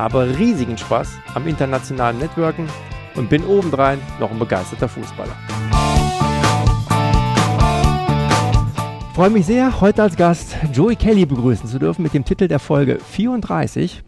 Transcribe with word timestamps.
habe 0.00 0.38
riesigen 0.38 0.78
Spaß 0.78 1.18
am 1.34 1.46
internationalen 1.46 2.18
Networken 2.18 2.66
und 3.16 3.28
bin 3.28 3.44
obendrein 3.44 3.98
noch 4.18 4.30
ein 4.30 4.38
begeisterter 4.38 4.88
Fußballer. 4.88 5.36
freue 9.14 9.28
mich 9.28 9.44
sehr, 9.44 9.82
heute 9.82 10.02
als 10.02 10.16
Gast 10.16 10.56
Joey 10.72 10.96
Kelly 10.96 11.26
begrüßen 11.26 11.68
zu 11.68 11.78
dürfen 11.78 12.02
mit 12.02 12.14
dem 12.14 12.24
Titel 12.24 12.48
der 12.48 12.58
Folge 12.58 12.98
34 12.98 14.02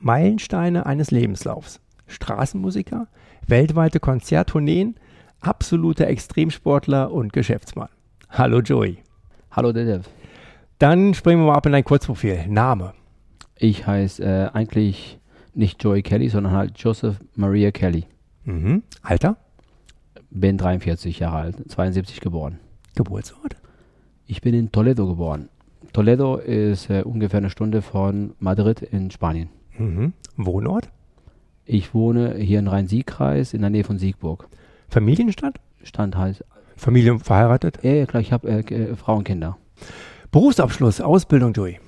Meilensteine 0.00 0.86
eines 0.86 1.10
Lebenslaufs. 1.10 1.80
Straßenmusiker, 2.06 3.08
weltweite 3.46 4.00
Konzerttourneen, 4.00 4.94
absoluter 5.42 6.06
Extremsportler 6.06 7.12
und 7.12 7.34
Geschäftsmann. 7.34 7.90
Hallo 8.30 8.60
Joey. 8.60 9.02
Hallo 9.50 9.72
Dedev. 9.72 10.08
Dann 10.78 11.12
springen 11.12 11.42
wir 11.42 11.48
mal 11.48 11.56
ab 11.58 11.66
in 11.66 11.72
dein 11.72 11.84
Kurzprofil. 11.84 12.46
Name. 12.48 12.94
Ich 13.62 13.86
heiße 13.86 14.24
äh, 14.24 14.50
eigentlich 14.52 15.20
nicht 15.54 15.84
Joey 15.84 16.02
Kelly, 16.02 16.28
sondern 16.28 16.52
halt 16.52 16.76
Joseph 16.78 17.20
Maria 17.36 17.70
Kelly. 17.70 18.06
Mhm. 18.42 18.82
Alter? 19.02 19.36
Bin 20.30 20.58
43 20.58 21.20
Jahre 21.20 21.36
alt, 21.36 21.70
72 21.70 22.18
geboren. 22.18 22.58
Geburtsort? 22.96 23.54
Ich 24.26 24.40
bin 24.40 24.52
in 24.52 24.72
Toledo 24.72 25.06
geboren. 25.06 25.48
Toledo 25.92 26.38
ist 26.38 26.90
äh, 26.90 27.02
ungefähr 27.02 27.38
eine 27.38 27.50
Stunde 27.50 27.82
von 27.82 28.34
Madrid 28.40 28.82
in 28.82 29.12
Spanien. 29.12 29.48
Mhm. 29.78 30.12
Wohnort? 30.36 30.88
Ich 31.64 31.94
wohne 31.94 32.34
hier 32.34 32.58
in 32.58 32.66
Rhein-Sieg-Kreis 32.66 33.54
in 33.54 33.60
der 33.60 33.70
Nähe 33.70 33.84
von 33.84 33.96
Siegburg. 33.96 34.48
Familienstadt? 34.88 35.60
Stand 35.84 36.16
halt. 36.16 36.44
Familie 36.74 37.20
verheiratet? 37.20 37.78
Ja, 37.82 37.92
ja 37.92 38.06
klar, 38.06 38.22
ich 38.22 38.32
habe 38.32 38.48
äh, 38.50 38.58
äh, 38.62 38.96
Frau 38.96 39.18
und 39.18 39.24
Kinder. 39.24 39.56
Berufsabschluss, 40.32 41.00
Ausbildung, 41.00 41.52
Joey? 41.52 41.78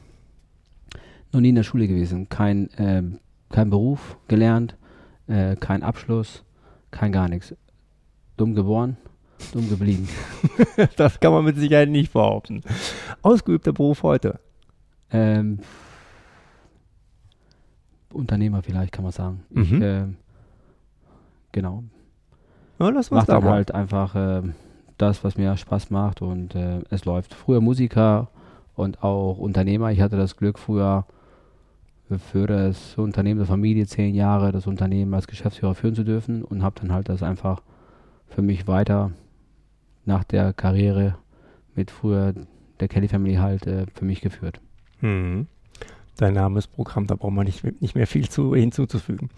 Noch 1.34 1.40
nie 1.40 1.48
in 1.48 1.56
der 1.56 1.64
Schule 1.64 1.88
gewesen. 1.88 2.28
Kein, 2.28 2.70
äh, 2.74 3.02
kein 3.50 3.68
Beruf 3.68 4.16
gelernt, 4.28 4.76
äh, 5.26 5.56
kein 5.56 5.82
Abschluss, 5.82 6.44
kein 6.92 7.10
gar 7.10 7.28
nichts. 7.28 7.56
Dumm 8.36 8.54
geboren, 8.54 8.96
dumm 9.52 9.68
geblieben. 9.68 10.08
das 10.96 11.18
kann 11.18 11.32
man 11.32 11.44
mit 11.44 11.56
Sicherheit 11.56 11.88
nicht 11.88 12.12
behaupten. 12.12 12.62
Ausgeübter 13.22 13.72
Beruf 13.72 14.04
heute? 14.04 14.38
Ähm, 15.10 15.58
Unternehmer 18.12 18.62
vielleicht, 18.62 18.92
kann 18.92 19.02
man 19.02 19.12
sagen. 19.12 19.42
Mhm. 19.50 19.62
Ich, 19.62 19.72
äh, 19.72 20.04
genau. 21.50 21.82
Ja, 22.78 22.90
lass 22.90 23.10
Mach 23.10 23.18
was 23.18 23.26
da 23.26 23.34
dann 23.34 23.44
mal. 23.44 23.52
halt 23.54 23.74
einfach 23.74 24.14
äh, 24.14 24.42
das, 24.98 25.24
was 25.24 25.36
mir 25.36 25.56
Spaß 25.56 25.90
macht 25.90 26.22
und 26.22 26.54
äh, 26.54 26.82
es 26.90 27.04
läuft. 27.04 27.34
Früher 27.34 27.60
Musiker 27.60 28.28
und 28.76 29.02
auch 29.02 29.38
Unternehmer. 29.38 29.90
Ich 29.90 30.00
hatte 30.00 30.16
das 30.16 30.36
Glück, 30.36 30.60
früher 30.60 31.06
für 32.18 32.46
das 32.46 32.96
Unternehmen 32.98 33.38
der 33.38 33.46
Familie 33.46 33.86
zehn 33.86 34.14
Jahre 34.14 34.52
das 34.52 34.66
Unternehmen 34.66 35.14
als 35.14 35.26
Geschäftsführer 35.26 35.74
führen 35.74 35.94
zu 35.94 36.04
dürfen 36.04 36.42
und 36.42 36.62
habe 36.62 36.78
dann 36.80 36.92
halt 36.92 37.08
das 37.08 37.22
einfach 37.22 37.62
für 38.28 38.42
mich 38.42 38.66
weiter 38.66 39.12
nach 40.04 40.24
der 40.24 40.52
Karriere 40.52 41.16
mit 41.74 41.90
früher 41.90 42.34
der 42.80 42.88
Kelly 42.88 43.08
Family 43.08 43.36
halt 43.36 43.66
äh, 43.66 43.86
für 43.94 44.04
mich 44.04 44.20
geführt. 44.20 44.60
Mhm. 45.00 45.46
Dein 46.16 46.34
Name 46.34 46.58
ist 46.58 46.68
Programm, 46.68 47.06
da 47.06 47.16
braucht 47.16 47.32
man 47.32 47.46
nicht, 47.46 47.64
nicht 47.80 47.94
mehr 47.94 48.06
viel 48.06 48.28
zu, 48.28 48.54
hinzuzufügen. 48.54 49.30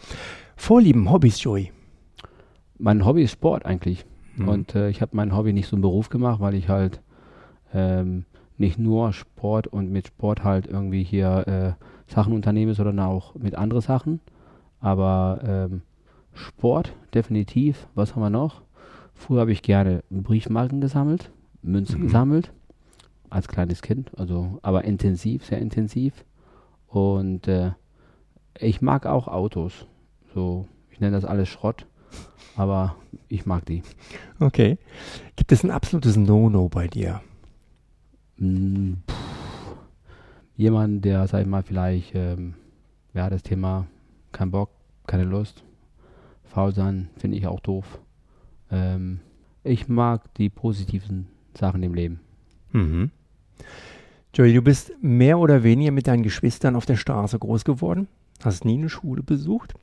Vorlieben, 0.57 1.11
Hobbys, 1.11 1.43
Joey. 1.43 1.73
Mein 2.79 3.07
Hobby 3.07 3.23
ist 3.23 3.33
Sport 3.33 3.65
eigentlich. 3.65 4.05
Mhm. 4.37 4.49
Und 4.49 4.75
äh, 4.75 4.91
ich 4.91 5.01
habe 5.01 5.17
mein 5.17 5.35
Hobby 5.35 5.53
nicht 5.53 5.69
so 5.69 5.77
einen 5.77 5.83
Beruf 5.83 6.11
gemacht, 6.11 6.41
weil 6.41 6.55
ich 6.55 6.69
halt 6.69 7.01
ähm, 7.73 8.27
nicht 8.59 8.79
nur 8.79 9.13
Sport 9.13 9.67
und 9.67 9.91
mit 9.91 10.09
Sport 10.09 10.45
halt 10.45 10.67
irgendwie 10.67 11.03
hier 11.03 11.77
äh, 11.79 12.13
Sachen 12.13 12.33
unternehme, 12.33 12.75
sondern 12.75 13.01
auch 13.01 13.35
mit 13.35 13.55
anderen 13.55 13.83
Sachen. 13.83 14.21
Aber 14.81 15.41
ähm, 15.45 15.83
Sport 16.33 16.95
definitiv. 17.15 17.87
Was 17.95 18.15
haben 18.15 18.23
wir 18.23 18.31
noch? 18.31 18.63
Früher 19.15 19.41
habe 19.41 19.53
ich 19.53 19.63
gerne 19.63 20.03
Briefmarken 20.11 20.81
gesammelt, 20.81 21.31
Münzen 21.63 22.01
Mhm. 22.01 22.05
gesammelt, 22.05 22.53
als 23.31 23.49
kleines 23.49 23.81
Kind, 23.83 24.11
also 24.19 24.59
aber 24.63 24.85
intensiv, 24.85 25.45
sehr 25.45 25.59
intensiv. 25.59 26.25
Und 26.87 27.49
äh, 27.49 27.73
ich 28.59 28.81
mag 28.83 29.07
auch 29.07 29.27
Autos. 29.29 29.87
So, 30.35 30.67
ich 30.91 31.01
nenne 31.01 31.17
das 31.17 31.25
alles 31.25 31.49
Schrott, 31.49 31.87
aber 32.57 32.97
ich 33.29 33.47
mag 33.47 33.65
die. 33.67 33.83
Okay. 34.39 34.79
Gibt 35.35 35.51
es 35.53 35.65
ein 35.65 35.71
absolutes 35.71 36.17
No-No 36.17 36.69
bei 36.69 36.87
dir? 36.87 37.21
Mm, 38.39 38.95
pff, 39.09 39.17
Jemand, 40.57 41.05
der, 41.05 41.27
sag 41.27 41.43
ich 41.43 41.47
mal, 41.47 41.63
vielleicht, 41.63 42.15
ähm, 42.15 42.55
ja, 43.13 43.29
das 43.29 43.43
Thema 43.43 43.87
kein 44.33 44.51
Bock, 44.51 44.71
keine 45.07 45.25
Lust, 45.25 45.63
faul 46.45 46.75
sein, 46.75 47.11
finde 47.19 47.37
ich 47.37 47.47
auch 47.47 47.61
doof. 47.61 48.01
Ähm, 48.71 49.21
ich 49.65 49.89
mag 49.89 50.33
die 50.35 50.49
positiven 50.49 51.29
Sachen 51.55 51.83
im 51.83 51.93
Leben. 51.93 52.21
Mhm. 52.73 53.11
Joey, 54.33 54.55
du 54.55 54.63
bist 54.63 54.93
mehr 55.03 55.39
oder 55.39 55.63
weniger 55.63 55.93
mit 55.93 56.07
deinen 56.07 56.23
Geschwistern 56.23 56.75
auf 56.75 56.87
der 56.87 56.97
Straße 56.97 57.39
groß 57.39 57.65
geworden, 57.65 58.09
hast 58.43 58.65
nie 58.65 58.79
eine 58.79 58.89
Schule 58.89 59.23
besucht 59.23 59.75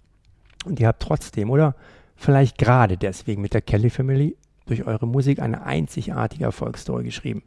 und 0.66 0.80
ihr 0.80 0.88
habt 0.88 1.03
trotzdem 1.03 1.52
oder 1.52 1.75
vielleicht 2.16 2.58
gerade 2.58 2.97
deswegen 2.97 3.44
mit 3.44 3.53
der 3.53 3.62
Kelly 3.62 3.92
Family 3.92 4.38
durch 4.66 4.86
eure 4.86 5.08
Musik 5.08 5.40
eine 5.40 5.63
einzigartige 5.66 6.46
Erfolgsstory 6.46 7.03
geschrieben. 7.03 7.44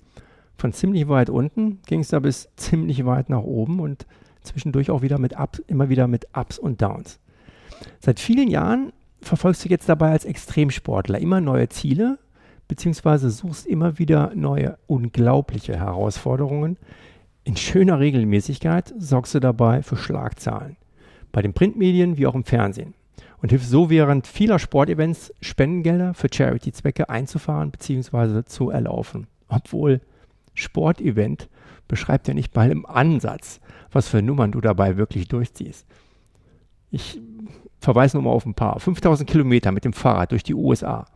Von 0.59 0.73
ziemlich 0.73 1.09
weit 1.09 1.31
unten 1.31 1.81
ging 1.87 2.01
es 2.01 2.09
da 2.09 2.19
bis 2.19 2.49
ziemlich 2.57 3.05
weit 3.05 3.29
nach 3.29 3.43
oben 3.43 3.81
und 3.81 4.07
zwischendurch 4.43 4.91
auch 4.91 5.03
wieder 5.03 5.19
mit 5.19 5.39
Ups, 5.39 5.59
immer 5.67 5.89
wieder 5.89 6.07
mit 6.07 6.27
Ups 6.35 6.59
und 6.59 6.81
Downs. 6.81 7.19
Seit 8.01 8.21
vielen 8.21 8.49
Jahren 8.49 8.93
verfolgst 9.21 9.65
du 9.65 9.69
jetzt 9.69 9.89
dabei 9.89 10.11
als 10.13 10.25
Extremsportler 10.25 11.19
immer 11.19 11.41
neue 11.41 11.69
Ziele, 11.69 12.19
beziehungsweise 12.69 13.31
suchst 13.31 13.67
immer 13.67 13.99
wieder 13.99 14.33
neue, 14.35 14.79
unglaubliche 14.87 15.77
Herausforderungen. 15.77 16.79
In 17.45 17.57
schöner 17.57 18.01
Regelmäßigkeit 18.01 18.95
sorgst 18.99 19.35
du 19.35 19.41
dabei 19.41 19.83
für 19.83 19.97
Schlagzahlen. 19.97 20.77
Bei 21.33 21.43
den 21.43 21.53
Printmedien 21.53 22.17
wie 22.17 22.27
auch 22.27 22.35
im 22.35 22.45
Fernsehen. 22.45 22.95
Und 23.43 23.51
hilfst 23.51 23.71
so 23.71 23.91
während 23.91 24.27
vieler 24.27 24.59
Sportevents 24.59 25.33
Spendengelder 25.43 26.15
für 26.15 26.29
Charity-Zwecke 26.33 27.11
einzufahren 27.11 27.71
bzw. 27.71 28.45
zu 28.45 28.71
erlaufen. 28.71 29.27
Obwohl 29.49 30.01
Sportevent 30.57 31.49
beschreibt 31.89 32.29
ja 32.29 32.35
nicht 32.35 32.55
mal 32.55 32.71
im 32.71 32.87
Ansatz, 32.87 33.61
was 33.93 34.09
für 34.09 34.23
Nummern 34.23 34.53
du 34.53 34.61
dabei 34.61 34.97
wirklich 34.97 35.29
durchziehst. 35.29 35.87
Ich 36.91 37.21
verweise 37.81 38.17
nur 38.17 38.25
mal 38.25 38.31
auf 38.31 38.47
ein 38.47 38.55
paar. 38.55 38.79
5000 38.81 39.29
Kilometer 39.29 39.73
mit 39.73 39.85
dem 39.85 39.93
Fahrrad 39.93 40.33
durch 40.33 40.43
die 40.43 40.55
USA. 40.55 41.07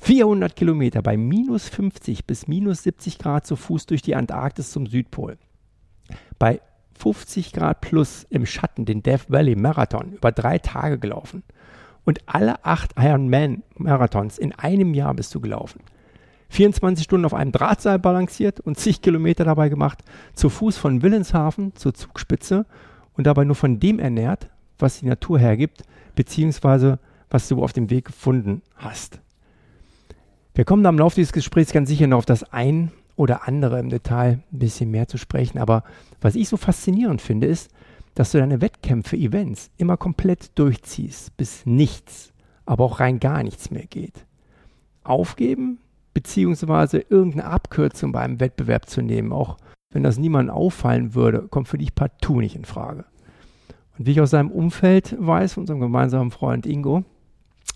400 0.00 0.54
Kilometer 0.56 1.02
bei 1.02 1.16
minus 1.16 1.68
50 1.68 2.26
bis 2.26 2.48
minus 2.48 2.82
70 2.82 3.18
Grad 3.18 3.46
zu 3.46 3.56
Fuß 3.56 3.86
durch 3.86 4.02
die 4.02 4.14
Antarktis 4.14 4.70
zum 4.70 4.86
Südpol. 4.86 5.38
Bei 6.38 6.60
50 6.98 7.52
Grad 7.52 7.80
plus 7.80 8.26
im 8.30 8.46
Schatten 8.46 8.84
den 8.84 9.02
Death 9.02 9.30
Valley 9.30 9.56
Marathon 9.56 10.12
über 10.12 10.32
drei 10.32 10.58
Tage 10.58 10.98
gelaufen. 10.98 11.42
Und 12.04 12.20
alle 12.26 12.64
acht 12.64 12.92
Ironman 12.96 13.62
Marathons 13.74 14.38
in 14.38 14.52
einem 14.52 14.94
Jahr 14.94 15.14
bist 15.14 15.34
du 15.34 15.40
gelaufen. 15.40 15.80
24 16.48 17.04
Stunden 17.04 17.26
auf 17.26 17.34
einem 17.34 17.52
Drahtseil 17.52 17.98
balanciert 17.98 18.60
und 18.60 18.78
zig 18.78 19.02
Kilometer 19.02 19.44
dabei 19.44 19.68
gemacht, 19.68 20.02
zu 20.34 20.48
Fuß 20.48 20.76
von 20.76 21.02
Willenshafen 21.02 21.74
zur 21.74 21.94
Zugspitze 21.94 22.66
und 23.14 23.26
dabei 23.26 23.44
nur 23.44 23.56
von 23.56 23.80
dem 23.80 23.98
ernährt, 23.98 24.48
was 24.78 25.00
die 25.00 25.06
Natur 25.06 25.38
hergibt, 25.38 25.82
beziehungsweise 26.14 26.98
was 27.30 27.48
du 27.48 27.62
auf 27.62 27.72
dem 27.72 27.90
Weg 27.90 28.06
gefunden 28.06 28.62
hast. 28.76 29.20
Wir 30.54 30.64
kommen 30.64 30.82
da 30.82 30.90
im 30.90 30.98
Laufe 30.98 31.16
dieses 31.16 31.32
Gesprächs 31.32 31.72
ganz 31.72 31.88
sicher 31.88 32.06
noch 32.06 32.18
auf 32.18 32.26
das 32.26 32.44
ein 32.52 32.92
oder 33.16 33.46
andere 33.46 33.78
im 33.78 33.88
Detail 33.88 34.42
ein 34.52 34.58
bisschen 34.58 34.90
mehr 34.90 35.08
zu 35.08 35.18
sprechen, 35.18 35.58
aber 35.58 35.84
was 36.20 36.34
ich 36.34 36.48
so 36.48 36.56
faszinierend 36.56 37.20
finde, 37.20 37.46
ist, 37.46 37.70
dass 38.14 38.32
du 38.32 38.38
deine 38.38 38.62
Wettkämpfe, 38.62 39.16
Events 39.16 39.70
immer 39.76 39.98
komplett 39.98 40.58
durchziehst, 40.58 41.36
bis 41.36 41.66
nichts, 41.66 42.32
aber 42.64 42.84
auch 42.84 43.00
rein 43.00 43.20
gar 43.20 43.42
nichts 43.42 43.70
mehr 43.70 43.86
geht. 43.86 44.24
Aufgeben, 45.04 45.78
beziehungsweise 46.16 47.04
irgendeine 47.10 47.44
Abkürzung 47.44 48.10
bei 48.10 48.20
einem 48.20 48.40
Wettbewerb 48.40 48.88
zu 48.88 49.02
nehmen, 49.02 49.32
auch 49.32 49.58
wenn 49.92 50.02
das 50.02 50.16
niemandem 50.16 50.54
auffallen 50.54 51.14
würde, 51.14 51.42
kommt 51.42 51.68
für 51.68 51.76
dich 51.76 51.94
partout 51.94 52.40
nicht 52.40 52.56
in 52.56 52.64
Frage. 52.64 53.04
Und 53.98 54.06
wie 54.06 54.12
ich 54.12 54.20
aus 54.22 54.30
seinem 54.30 54.50
Umfeld 54.50 55.14
weiß, 55.18 55.58
unserem 55.58 55.78
gemeinsamen 55.78 56.30
Freund 56.30 56.64
Ingo, 56.64 57.04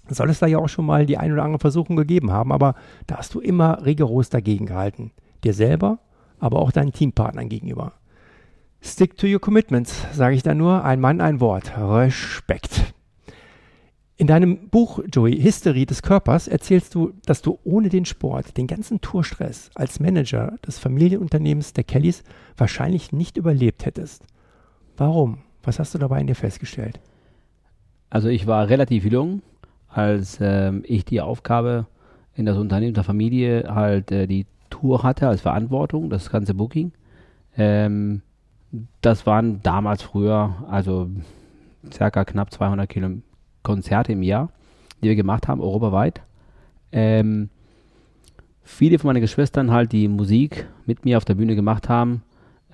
soll 0.08 0.30
es 0.30 0.38
da 0.38 0.46
ja 0.46 0.56
auch 0.56 0.70
schon 0.70 0.86
mal 0.86 1.04
die 1.04 1.18
ein 1.18 1.34
oder 1.34 1.42
andere 1.42 1.60
Versuchung 1.60 1.96
gegeben 1.96 2.32
haben, 2.32 2.50
aber 2.50 2.76
da 3.06 3.18
hast 3.18 3.34
du 3.34 3.40
immer 3.40 3.84
rigoros 3.84 4.30
dagegen 4.30 4.64
gehalten. 4.64 5.12
Dir 5.44 5.52
selber, 5.52 5.98
aber 6.38 6.60
auch 6.60 6.72
deinen 6.72 6.92
Teampartnern 6.92 7.50
gegenüber. 7.50 7.92
Stick 8.80 9.18
to 9.18 9.26
your 9.26 9.40
commitments, 9.40 10.06
sage 10.14 10.34
ich 10.34 10.42
da 10.42 10.54
nur, 10.54 10.82
ein 10.82 10.98
Mann, 10.98 11.20
ein 11.20 11.40
Wort. 11.40 11.76
Respekt. 11.76 12.94
In 14.20 14.26
deinem 14.26 14.68
Buch, 14.68 15.00
Joey, 15.10 15.40
History 15.40 15.86
des 15.86 16.02
Körpers, 16.02 16.46
erzählst 16.46 16.94
du, 16.94 17.14
dass 17.24 17.40
du 17.40 17.58
ohne 17.64 17.88
den 17.88 18.04
Sport, 18.04 18.58
den 18.58 18.66
ganzen 18.66 19.00
Tourstress 19.00 19.70
als 19.74 19.98
Manager 19.98 20.58
des 20.66 20.78
Familienunternehmens 20.78 21.72
der 21.72 21.84
Kellys 21.84 22.22
wahrscheinlich 22.54 23.12
nicht 23.12 23.38
überlebt 23.38 23.86
hättest. 23.86 24.26
Warum? 24.98 25.38
Was 25.62 25.78
hast 25.78 25.94
du 25.94 25.98
dabei 25.98 26.20
in 26.20 26.26
dir 26.26 26.34
festgestellt? 26.34 27.00
Also 28.10 28.28
ich 28.28 28.46
war 28.46 28.68
relativ 28.68 29.06
jung, 29.06 29.40
als 29.88 30.36
ähm, 30.42 30.82
ich 30.86 31.06
die 31.06 31.22
Aufgabe 31.22 31.86
in 32.34 32.44
das 32.44 32.58
Unternehmen 32.58 32.92
der 32.92 33.04
Familie 33.04 33.74
halt 33.74 34.12
äh, 34.12 34.26
die 34.26 34.44
Tour 34.68 35.02
hatte 35.02 35.28
als 35.28 35.40
Verantwortung, 35.40 36.10
das 36.10 36.28
ganze 36.28 36.52
Booking. 36.52 36.92
Ähm, 37.56 38.20
das 39.00 39.24
waren 39.24 39.62
damals 39.62 40.02
früher, 40.02 40.56
also 40.68 41.08
circa 41.90 42.26
knapp 42.26 42.52
200 42.52 42.86
Kilometer 42.86 43.29
Konzerte 43.62 44.12
im 44.12 44.22
Jahr, 44.22 44.50
die 45.02 45.08
wir 45.08 45.16
gemacht 45.16 45.48
haben, 45.48 45.60
europaweit. 45.60 46.20
Ähm, 46.92 47.50
viele 48.62 48.98
von 48.98 49.08
meinen 49.08 49.20
Geschwistern 49.20 49.70
halt, 49.70 49.92
die 49.92 50.08
Musik 50.08 50.66
mit 50.86 51.04
mir 51.04 51.16
auf 51.16 51.24
der 51.24 51.34
Bühne 51.34 51.54
gemacht 51.54 51.88
haben, 51.88 52.22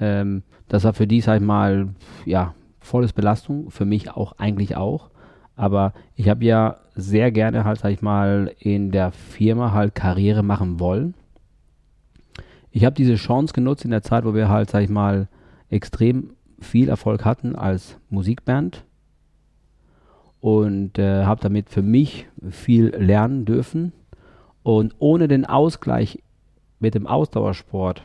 ähm, 0.00 0.42
das 0.68 0.84
war 0.84 0.92
für 0.92 1.06
die, 1.06 1.20
sag 1.20 1.40
ich 1.40 1.46
mal, 1.46 1.88
ja, 2.24 2.54
volles 2.80 3.12
Belastung, 3.12 3.70
für 3.70 3.84
mich 3.84 4.10
auch 4.10 4.32
eigentlich 4.38 4.76
auch. 4.76 5.10
Aber 5.54 5.92
ich 6.14 6.28
habe 6.28 6.44
ja 6.44 6.76
sehr 6.94 7.30
gerne 7.30 7.64
halt, 7.64 7.80
sag 7.80 7.90
ich 7.90 8.02
mal, 8.02 8.54
in 8.58 8.90
der 8.90 9.12
Firma 9.12 9.72
halt 9.72 9.94
Karriere 9.94 10.42
machen 10.42 10.80
wollen. 10.80 11.14
Ich 12.70 12.84
habe 12.84 12.94
diese 12.94 13.14
Chance 13.14 13.54
genutzt 13.54 13.84
in 13.84 13.90
der 13.90 14.02
Zeit, 14.02 14.24
wo 14.24 14.34
wir 14.34 14.48
halt, 14.48 14.70
sag 14.70 14.82
ich 14.82 14.90
mal, 14.90 15.28
extrem 15.70 16.30
viel 16.60 16.88
Erfolg 16.88 17.24
hatten 17.24 17.56
als 17.56 17.98
Musikband 18.10 18.84
und 20.46 20.96
äh, 20.96 21.24
habe 21.24 21.40
damit 21.40 21.70
für 21.70 21.82
mich 21.82 22.28
viel 22.50 22.94
lernen 22.96 23.46
dürfen. 23.46 23.92
Und 24.62 24.94
ohne 25.00 25.26
den 25.26 25.44
Ausgleich 25.44 26.22
mit 26.78 26.94
dem 26.94 27.08
Ausdauersport 27.08 28.04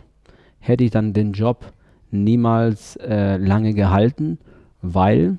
hätte 0.57 0.83
ich 0.83 0.89
dann 0.89 1.13
den 1.13 1.33
Job 1.33 1.71
niemals 2.09 2.95
äh, 2.95 3.38
lange 3.38 3.75
gehalten, 3.75 4.39
weil, 4.81 5.38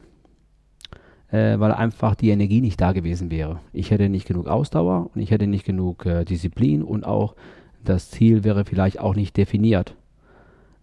äh, 1.33 1.59
weil 1.59 1.73
einfach 1.73 2.15
die 2.15 2.31
Energie 2.31 2.61
nicht 2.61 2.81
da 2.81 2.93
gewesen 2.93 3.33
wäre. 3.33 3.59
Ich 3.73 3.91
hätte 3.91 4.09
nicht 4.09 4.29
genug 4.29 4.47
Ausdauer 4.47 5.11
und 5.13 5.21
ich 5.21 5.33
hätte 5.33 5.49
nicht 5.49 5.65
genug 5.65 6.07
äh, 6.07 6.25
Disziplin 6.25 6.85
und 6.85 7.05
auch 7.05 7.35
das 7.83 8.13
Ziel 8.13 8.45
wäre 8.45 8.65
vielleicht 8.65 9.01
auch 9.01 9.17
nicht 9.17 9.37
definiert, 9.37 9.97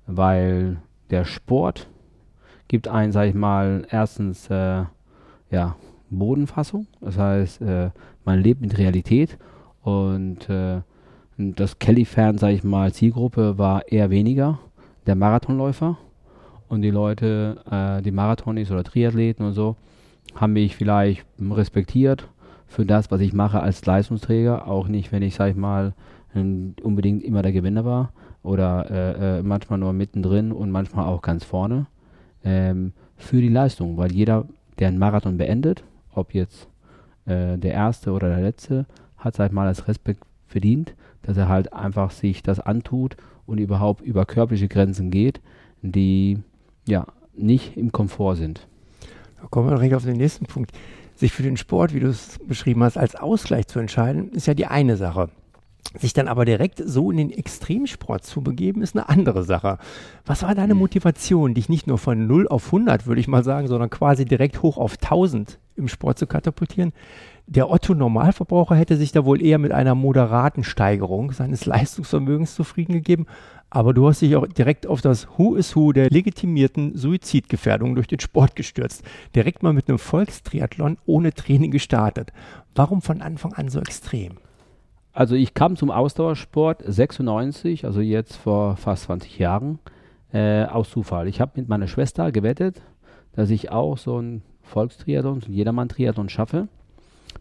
weil 0.05 0.81
der 1.11 1.23
Sport 1.23 1.87
gibt 2.67 2.89
einen, 2.89 3.13
sag 3.13 3.29
ich 3.29 3.35
mal, 3.35 3.87
erstens 3.89 4.49
äh, 4.49 4.83
ja, 5.49 5.77
Bodenfassung. 6.11 6.87
Das 7.01 7.17
heißt, 7.17 7.61
äh, 7.61 7.89
man 8.25 8.41
lebt 8.41 8.61
mit 8.61 8.77
Realität. 8.77 9.37
Und 9.81 10.49
äh, 10.49 10.81
das 11.37 11.79
Kelly-Fan, 11.79 12.37
sage 12.37 12.53
ich 12.53 12.63
mal, 12.63 12.93
Zielgruppe 12.93 13.57
war 13.57 13.87
eher 13.87 14.09
weniger 14.09 14.59
der 15.05 15.15
Marathonläufer. 15.15 15.97
Und 16.67 16.81
die 16.81 16.91
Leute, 16.91 17.57
äh, 17.69 18.01
die 18.01 18.11
Marathonis 18.11 18.71
oder 18.71 18.83
Triathleten 18.83 19.45
und 19.45 19.53
so, 19.53 19.75
haben 20.35 20.53
mich 20.53 20.75
vielleicht 20.75 21.25
respektiert 21.39 22.27
für 22.67 22.85
das, 22.85 23.09
was 23.09 23.21
ich 23.21 23.33
mache 23.33 23.61
als 23.61 23.85
Leistungsträger, 23.85 24.67
auch 24.67 24.87
nicht, 24.87 25.11
wenn 25.11 25.23
ich, 25.23 25.35
sag 25.35 25.49
ich 25.49 25.55
mal, 25.55 25.93
unbedingt 26.35 27.23
immer 27.23 27.41
der 27.41 27.51
Gewinner 27.51 27.83
war 27.85 28.11
oder 28.43 28.89
äh, 28.91 29.39
äh, 29.39 29.43
manchmal 29.43 29.79
nur 29.79 29.93
mittendrin 29.93 30.51
und 30.51 30.69
manchmal 30.69 31.05
auch 31.05 31.21
ganz 31.21 31.43
vorne. 31.43 31.87
Ähm, 32.43 32.93
für 33.17 33.41
die 33.41 33.49
Leistung, 33.49 33.97
weil 33.97 34.11
jeder, 34.11 34.45
der 34.77 34.89
einen 34.89 34.99
Marathon 34.99 35.37
beendet, 35.37 35.83
ob 36.19 36.33
jetzt 36.33 36.67
äh, 37.25 37.57
der 37.57 37.73
erste 37.73 38.11
oder 38.11 38.29
der 38.29 38.41
letzte, 38.41 38.85
hat 39.17 39.39
halt 39.39 39.51
mal 39.51 39.67
als 39.67 39.87
Respekt 39.87 40.23
verdient, 40.47 40.95
dass 41.21 41.37
er 41.37 41.47
halt 41.47 41.73
einfach 41.73 42.11
sich 42.11 42.43
das 42.43 42.59
antut 42.59 43.17
und 43.45 43.57
überhaupt 43.57 44.01
über 44.01 44.25
körperliche 44.25 44.67
Grenzen 44.67 45.11
geht, 45.11 45.41
die 45.81 46.39
ja 46.87 47.05
nicht 47.33 47.77
im 47.77 47.91
Komfort 47.91 48.35
sind. 48.35 48.67
Da 49.41 49.47
kommen 49.47 49.69
wir 49.69 49.75
direkt 49.75 49.93
auf 49.93 50.03
den 50.03 50.17
nächsten 50.17 50.45
Punkt. 50.45 50.71
Sich 51.15 51.31
für 51.33 51.43
den 51.43 51.57
Sport, 51.57 51.93
wie 51.93 51.99
du 51.99 52.07
es 52.07 52.39
beschrieben 52.47 52.83
hast, 52.83 52.97
als 52.97 53.15
Ausgleich 53.15 53.67
zu 53.67 53.79
entscheiden, 53.79 54.31
ist 54.31 54.47
ja 54.47 54.53
die 54.53 54.67
eine 54.67 54.97
Sache. 54.97 55.29
Sich 55.97 56.13
dann 56.13 56.27
aber 56.27 56.45
direkt 56.45 56.83
so 56.85 57.09
in 57.09 57.17
den 57.17 57.31
Extremsport 57.31 58.23
zu 58.23 58.41
begeben, 58.41 58.83
ist 58.83 58.95
eine 58.95 59.09
andere 59.09 59.43
Sache. 59.43 59.79
Was 60.23 60.43
war 60.43 60.53
deine 60.53 60.75
Motivation, 60.75 61.55
dich 61.55 61.67
nicht 61.67 61.87
nur 61.87 61.97
von 61.97 62.27
0 62.27 62.47
auf 62.47 62.67
100, 62.67 63.07
würde 63.07 63.19
ich 63.19 63.27
mal 63.27 63.43
sagen, 63.43 63.67
sondern 63.67 63.89
quasi 63.89 64.25
direkt 64.25 64.61
hoch 64.61 64.77
auf 64.77 64.93
1000 65.01 65.57
im 65.75 65.87
Sport 65.87 66.19
zu 66.19 66.27
katapultieren? 66.27 66.93
Der 67.47 67.71
Otto-Normalverbraucher 67.71 68.75
hätte 68.75 68.97
sich 68.97 69.11
da 69.11 69.25
wohl 69.25 69.41
eher 69.41 69.57
mit 69.57 69.71
einer 69.71 69.95
moderaten 69.95 70.63
Steigerung 70.63 71.31
seines 71.31 71.65
Leistungsvermögens 71.65 72.53
zufrieden 72.53 72.93
gegeben. 72.93 73.25
Aber 73.71 73.95
du 73.95 74.07
hast 74.07 74.21
dich 74.21 74.35
auch 74.35 74.45
direkt 74.45 74.85
auf 74.85 75.01
das 75.01 75.27
Who 75.37 75.55
is 75.55 75.75
Who 75.75 75.91
der 75.91 76.11
legitimierten 76.11 76.95
Suizidgefährdung 76.95 77.95
durch 77.95 78.07
den 78.07 78.19
Sport 78.19 78.55
gestürzt. 78.55 79.03
Direkt 79.33 79.63
mal 79.63 79.73
mit 79.73 79.89
einem 79.89 79.97
Volkstriathlon 79.97 80.97
ohne 81.07 81.33
Training 81.33 81.71
gestartet. 81.71 82.31
Warum 82.75 83.01
von 83.01 83.23
Anfang 83.23 83.53
an 83.53 83.69
so 83.69 83.79
extrem? 83.79 84.37
Also 85.19 85.35
ich 85.35 85.53
kam 85.53 85.75
zum 85.75 85.91
Ausdauersport 85.91 86.81
96, 86.81 87.83
also 87.83 87.99
jetzt 87.99 88.37
vor 88.37 88.77
fast 88.77 89.03
20 89.03 89.37
Jahren, 89.37 89.79
äh, 90.31 90.63
aus 90.63 90.91
Zufall. 90.91 91.27
Ich 91.27 91.41
habe 91.41 91.59
mit 91.59 91.67
meiner 91.67 91.89
Schwester 91.89 92.31
gewettet, 92.31 92.81
dass 93.33 93.49
ich 93.49 93.69
auch 93.69 93.97
so 93.97 94.21
ein 94.21 94.43
Volkstriathlon, 94.61 95.41
so 95.41 95.47
ein 95.47 95.53
Jedermann-Triathlon 95.53 96.29
schaffe. 96.29 96.69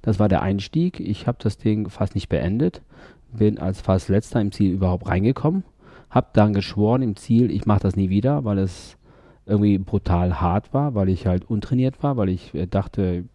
Das 0.02 0.18
war 0.18 0.28
der 0.28 0.42
Einstieg. 0.42 0.98
Ich 0.98 1.28
habe 1.28 1.38
das 1.40 1.56
Ding 1.56 1.88
fast 1.88 2.16
nicht 2.16 2.28
beendet, 2.28 2.82
bin 3.30 3.58
als 3.58 3.80
fast 3.80 4.08
letzter 4.08 4.40
im 4.40 4.50
Ziel 4.50 4.72
überhaupt 4.72 5.06
reingekommen, 5.06 5.62
habe 6.10 6.30
dann 6.32 6.54
geschworen 6.54 7.02
im 7.02 7.14
Ziel, 7.14 7.48
ich 7.48 7.64
mache 7.64 7.82
das 7.82 7.94
nie 7.94 8.10
wieder, 8.10 8.44
weil 8.44 8.58
es 8.58 8.96
irgendwie 9.46 9.78
brutal 9.78 10.40
hart 10.40 10.74
war, 10.74 10.96
weil 10.96 11.08
ich 11.08 11.28
halt 11.28 11.48
untrainiert 11.48 12.02
war, 12.02 12.16
weil 12.16 12.30
ich 12.30 12.52
äh, 12.56 12.66
dachte, 12.66 13.26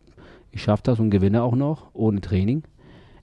ich 0.51 0.61
schaffe 0.61 0.83
das 0.83 0.99
und 0.99 1.11
gewinne 1.11 1.43
auch 1.43 1.55
noch 1.55 1.91
ohne 1.93 2.19
Training. 2.19 2.63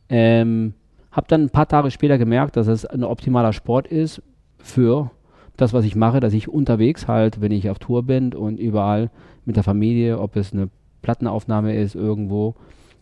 Ähm, 0.09 0.73
habe 1.13 1.27
dann 1.29 1.43
ein 1.43 1.51
paar 1.51 1.69
Tage 1.69 1.91
später 1.91 2.19
gemerkt, 2.19 2.57
dass 2.57 2.67
es 2.67 2.87
ein 2.87 3.05
optimaler 3.05 3.53
Sport 3.53 3.89
ist 3.89 4.23
für 4.59 5.11
das, 5.57 5.73
was 5.73 5.85
ich 5.85 5.97
mache, 5.97 6.21
dass 6.21 6.33
ich 6.33 6.49
unterwegs 6.49 7.09
halt, 7.09 7.41
wenn 7.41 7.53
ich 7.53 7.69
auf 7.69 7.79
Tour 7.79 8.05
bin 8.05 8.33
und 8.33 8.59
überall 8.59 9.11
mit 9.45 9.57
der 9.57 9.65
Familie, 9.65 10.19
ob 10.19 10.37
es 10.37 10.53
eine 10.53 10.69
Plattenaufnahme 11.03 11.75
ist 11.77 11.95
irgendwo 11.95 12.55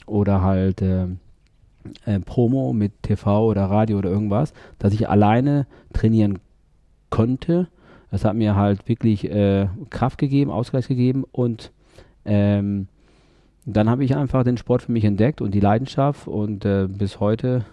oder 0.06 0.42
halt 0.42 0.82
äh, 0.82 1.06
äh, 2.04 2.20
Promo 2.20 2.72
mit 2.72 3.02
TV 3.02 3.46
oder 3.46 3.64
Radio 3.66 3.98
oder 3.98 4.10
irgendwas, 4.10 4.52
dass 4.78 4.92
ich 4.92 5.08
alleine 5.08 5.66
trainieren 5.92 6.38
konnte. 7.10 7.68
Das 8.10 8.24
hat 8.24 8.34
mir 8.34 8.56
halt 8.56 8.88
wirklich 8.88 9.30
äh, 9.30 9.68
Kraft 9.90 10.18
gegeben, 10.18 10.50
Ausgleich 10.50 10.88
gegeben 10.88 11.24
und 11.30 11.72
ähm, 12.24 12.88
dann 13.66 13.90
habe 13.90 14.02
ich 14.02 14.16
einfach 14.16 14.44
den 14.44 14.56
Sport 14.56 14.82
für 14.82 14.92
mich 14.92 15.04
entdeckt 15.04 15.42
und 15.42 15.52
die 15.52 15.60
Leidenschaft 15.60 16.26
und 16.26 16.64
äh, 16.64 16.88
bis 16.88 17.20
heute 17.20 17.66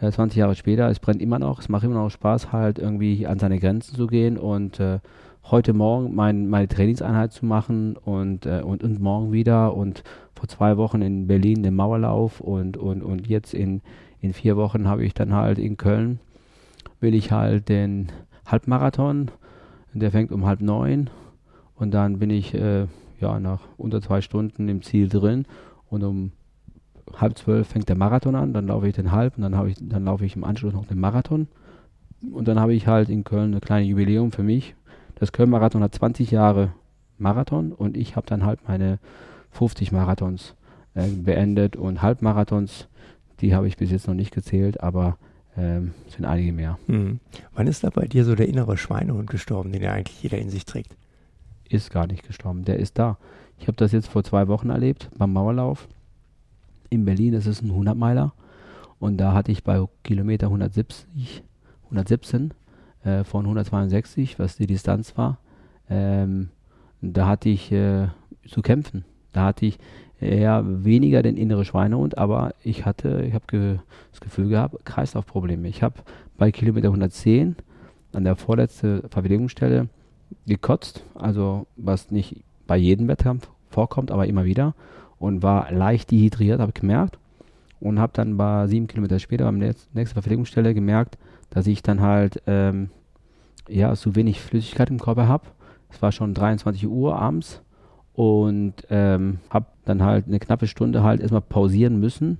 20 0.00 0.36
äh, 0.36 0.40
Jahre 0.40 0.54
später, 0.54 0.88
es 0.88 1.00
brennt 1.00 1.22
immer 1.22 1.38
noch, 1.38 1.60
es 1.60 1.68
macht 1.68 1.84
immer 1.84 1.94
noch 1.94 2.10
Spaß, 2.10 2.52
halt 2.52 2.78
irgendwie 2.78 3.26
an 3.26 3.38
seine 3.38 3.58
Grenzen 3.58 3.96
zu 3.96 4.06
gehen 4.06 4.38
und 4.38 4.78
äh, 4.78 4.98
heute 5.44 5.72
Morgen 5.72 6.14
mein, 6.14 6.48
meine 6.48 6.68
Trainingseinheit 6.68 7.32
zu 7.32 7.46
machen 7.46 7.96
und, 7.96 8.46
äh, 8.46 8.62
und, 8.62 8.82
und 8.82 9.00
morgen 9.00 9.32
wieder 9.32 9.74
und 9.74 10.02
vor 10.34 10.48
zwei 10.48 10.76
Wochen 10.76 11.02
in 11.02 11.26
Berlin 11.26 11.62
den 11.62 11.74
Mauerlauf 11.74 12.40
und, 12.40 12.76
und, 12.76 13.02
und 13.02 13.26
jetzt 13.26 13.54
in, 13.54 13.80
in 14.20 14.32
vier 14.32 14.56
Wochen 14.56 14.86
habe 14.86 15.04
ich 15.04 15.14
dann 15.14 15.32
halt 15.32 15.58
in 15.58 15.76
Köln, 15.76 16.20
will 17.00 17.14
ich 17.14 17.32
halt 17.32 17.68
den 17.68 18.08
Halbmarathon, 18.44 19.30
der 19.94 20.10
fängt 20.10 20.30
um 20.30 20.44
halb 20.44 20.60
neun 20.60 21.08
und 21.74 21.94
dann 21.94 22.18
bin 22.18 22.28
ich 22.28 22.52
äh, 22.54 22.86
ja 23.18 23.40
nach 23.40 23.62
unter 23.78 24.02
zwei 24.02 24.20
Stunden 24.20 24.68
im 24.68 24.82
Ziel 24.82 25.08
drin 25.08 25.46
und 25.88 26.04
um 26.04 26.32
halb 27.14 27.38
zwölf 27.38 27.68
fängt 27.68 27.88
der 27.88 27.96
Marathon 27.96 28.34
an, 28.34 28.52
dann 28.52 28.66
laufe 28.66 28.88
ich 28.88 28.94
den 28.94 29.12
halb 29.12 29.36
und 29.36 29.42
dann, 29.42 29.68
ich, 29.68 29.76
dann 29.80 30.04
laufe 30.04 30.24
ich 30.24 30.36
im 30.36 30.44
Anschluss 30.44 30.72
noch 30.72 30.86
den 30.86 31.00
Marathon. 31.00 31.48
Und 32.32 32.48
dann 32.48 32.58
habe 32.58 32.74
ich 32.74 32.86
halt 32.86 33.08
in 33.08 33.24
Köln 33.24 33.52
eine 33.52 33.60
kleine 33.60 33.86
Jubiläum 33.86 34.32
für 34.32 34.42
mich. 34.42 34.74
Das 35.16 35.32
Köln-Marathon 35.32 35.82
hat 35.82 35.94
20 35.94 36.30
Jahre 36.30 36.72
Marathon 37.18 37.72
und 37.72 37.96
ich 37.96 38.16
habe 38.16 38.26
dann 38.26 38.44
halt 38.44 38.66
meine 38.68 38.98
50 39.52 39.92
Marathons 39.92 40.54
äh, 40.94 41.08
beendet 41.08 41.76
und 41.76 42.02
Halbmarathons, 42.02 42.88
die 43.40 43.54
habe 43.54 43.68
ich 43.68 43.76
bis 43.76 43.90
jetzt 43.90 44.08
noch 44.08 44.14
nicht 44.14 44.34
gezählt, 44.34 44.82
aber 44.82 45.16
ähm, 45.56 45.92
sind 46.08 46.26
einige 46.26 46.52
mehr. 46.52 46.78
Mhm. 46.86 47.20
Wann 47.54 47.66
ist 47.66 47.84
da 47.84 47.90
bei 47.90 48.06
dir 48.06 48.24
so 48.24 48.34
der 48.34 48.48
innere 48.48 48.76
Schweinehund 48.76 49.30
gestorben, 49.30 49.72
den 49.72 49.82
ja 49.82 49.92
eigentlich 49.92 50.22
jeder 50.22 50.38
in 50.38 50.50
sich 50.50 50.66
trägt? 50.66 50.94
Ist 51.68 51.90
gar 51.90 52.06
nicht 52.06 52.26
gestorben, 52.26 52.64
der 52.64 52.78
ist 52.78 52.98
da. 52.98 53.18
Ich 53.58 53.68
habe 53.68 53.76
das 53.76 53.92
jetzt 53.92 54.08
vor 54.08 54.22
zwei 54.24 54.48
Wochen 54.48 54.70
erlebt 54.70 55.08
beim 55.16 55.32
Mauerlauf 55.32 55.88
in 56.96 57.04
Berlin, 57.04 57.34
ist 57.34 57.62
ein 57.62 57.70
100-Meiler. 57.70 58.32
Und 58.98 59.18
da 59.18 59.32
hatte 59.32 59.52
ich 59.52 59.62
bei 59.62 59.84
Kilometer 60.02 60.46
170, 60.46 61.42
117 61.84 62.54
äh, 63.04 63.24
von 63.24 63.44
162, 63.44 64.38
was 64.38 64.56
die 64.56 64.66
Distanz 64.66 65.16
war, 65.16 65.38
ähm, 65.88 66.48
da 67.00 67.26
hatte 67.26 67.48
ich 67.48 67.70
äh, 67.72 68.08
zu 68.48 68.62
kämpfen. 68.62 69.04
Da 69.32 69.44
hatte 69.44 69.66
ich 69.66 69.78
eher 70.18 70.64
weniger 70.84 71.22
den 71.22 71.36
inneren 71.36 71.64
Schweinehund, 71.64 72.16
aber 72.16 72.54
ich 72.64 72.86
hatte, 72.86 73.22
ich 73.26 73.34
habe 73.34 73.44
ge 73.48 73.78
das 74.10 74.20
Gefühl 74.20 74.48
gehabt, 74.48 74.84
Kreislaufprobleme. 74.84 75.68
Ich 75.68 75.82
habe 75.82 75.96
bei 76.38 76.50
Kilometer 76.50 76.88
110 76.88 77.56
an 78.12 78.24
der 78.24 78.36
vorletzten 78.36 79.08
Verpflegungsstelle 79.08 79.88
gekotzt, 80.46 81.04
also 81.14 81.66
was 81.76 82.10
nicht 82.10 82.42
bei 82.66 82.76
jedem 82.76 83.08
Wettkampf 83.08 83.50
vorkommt, 83.68 84.10
aber 84.10 84.26
immer 84.26 84.44
wieder 84.44 84.74
und 85.18 85.42
war 85.42 85.70
leicht 85.72 86.10
dehydriert, 86.10 86.60
habe 86.60 86.72
ich 86.74 86.80
gemerkt 86.80 87.18
und 87.80 87.98
habe 87.98 88.12
dann 88.14 88.36
bei 88.36 88.66
sieben 88.66 88.86
Kilometer 88.86 89.18
später 89.18 89.46
am 89.46 89.58
nächsten 89.58 90.06
Verpflegungsstelle 90.06 90.74
gemerkt, 90.74 91.18
dass 91.50 91.66
ich 91.66 91.82
dann 91.82 92.00
halt 92.00 92.42
ähm, 92.46 92.90
ja 93.68 93.94
zu 93.94 94.14
wenig 94.14 94.40
Flüssigkeit 94.40 94.90
im 94.90 95.00
Körper 95.00 95.28
habe. 95.28 95.44
Es 95.90 96.02
war 96.02 96.12
schon 96.12 96.34
23 96.34 96.86
Uhr 96.86 97.16
abends 97.16 97.62
und 98.14 98.74
ähm, 98.90 99.38
habe 99.50 99.66
dann 99.84 100.02
halt 100.02 100.26
eine 100.26 100.38
knappe 100.38 100.66
Stunde 100.66 101.02
halt 101.02 101.20
erstmal 101.20 101.42
pausieren 101.42 102.00
müssen 102.00 102.38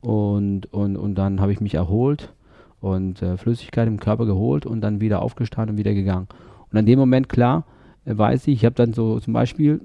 und, 0.00 0.72
und, 0.72 0.96
und 0.96 1.16
dann 1.16 1.40
habe 1.40 1.52
ich 1.52 1.60
mich 1.60 1.74
erholt 1.74 2.32
und 2.80 3.20
äh, 3.22 3.36
Flüssigkeit 3.36 3.88
im 3.88 4.00
Körper 4.00 4.26
geholt 4.26 4.64
und 4.64 4.80
dann 4.80 5.00
wieder 5.00 5.20
aufgestanden 5.22 5.74
und 5.74 5.78
wieder 5.78 5.94
gegangen. 5.94 6.28
Und 6.70 6.78
an 6.78 6.86
dem 6.86 6.98
Moment, 6.98 7.28
klar, 7.28 7.64
weiß 8.04 8.46
ich, 8.48 8.54
ich 8.54 8.64
habe 8.64 8.76
dann 8.76 8.92
so 8.92 9.18
zum 9.20 9.32
Beispiel, 9.32 9.80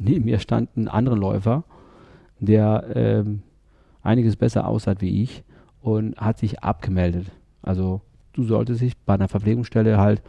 neben 0.00 0.24
mir 0.24 0.38
stand 0.38 0.76
ein 0.76 0.88
anderer 0.88 1.16
Läufer, 1.16 1.64
der 2.40 2.84
ähm, 2.94 3.42
einiges 4.02 4.36
besser 4.36 4.66
aussah 4.66 4.94
wie 4.98 5.22
ich 5.22 5.44
und 5.82 6.16
hat 6.16 6.38
sich 6.38 6.62
abgemeldet. 6.62 7.26
Also 7.62 8.00
du 8.32 8.42
solltest 8.42 8.80
dich 8.80 8.96
bei 8.96 9.14
einer 9.14 9.28
Verpflegungsstelle 9.28 9.98
halt, 9.98 10.22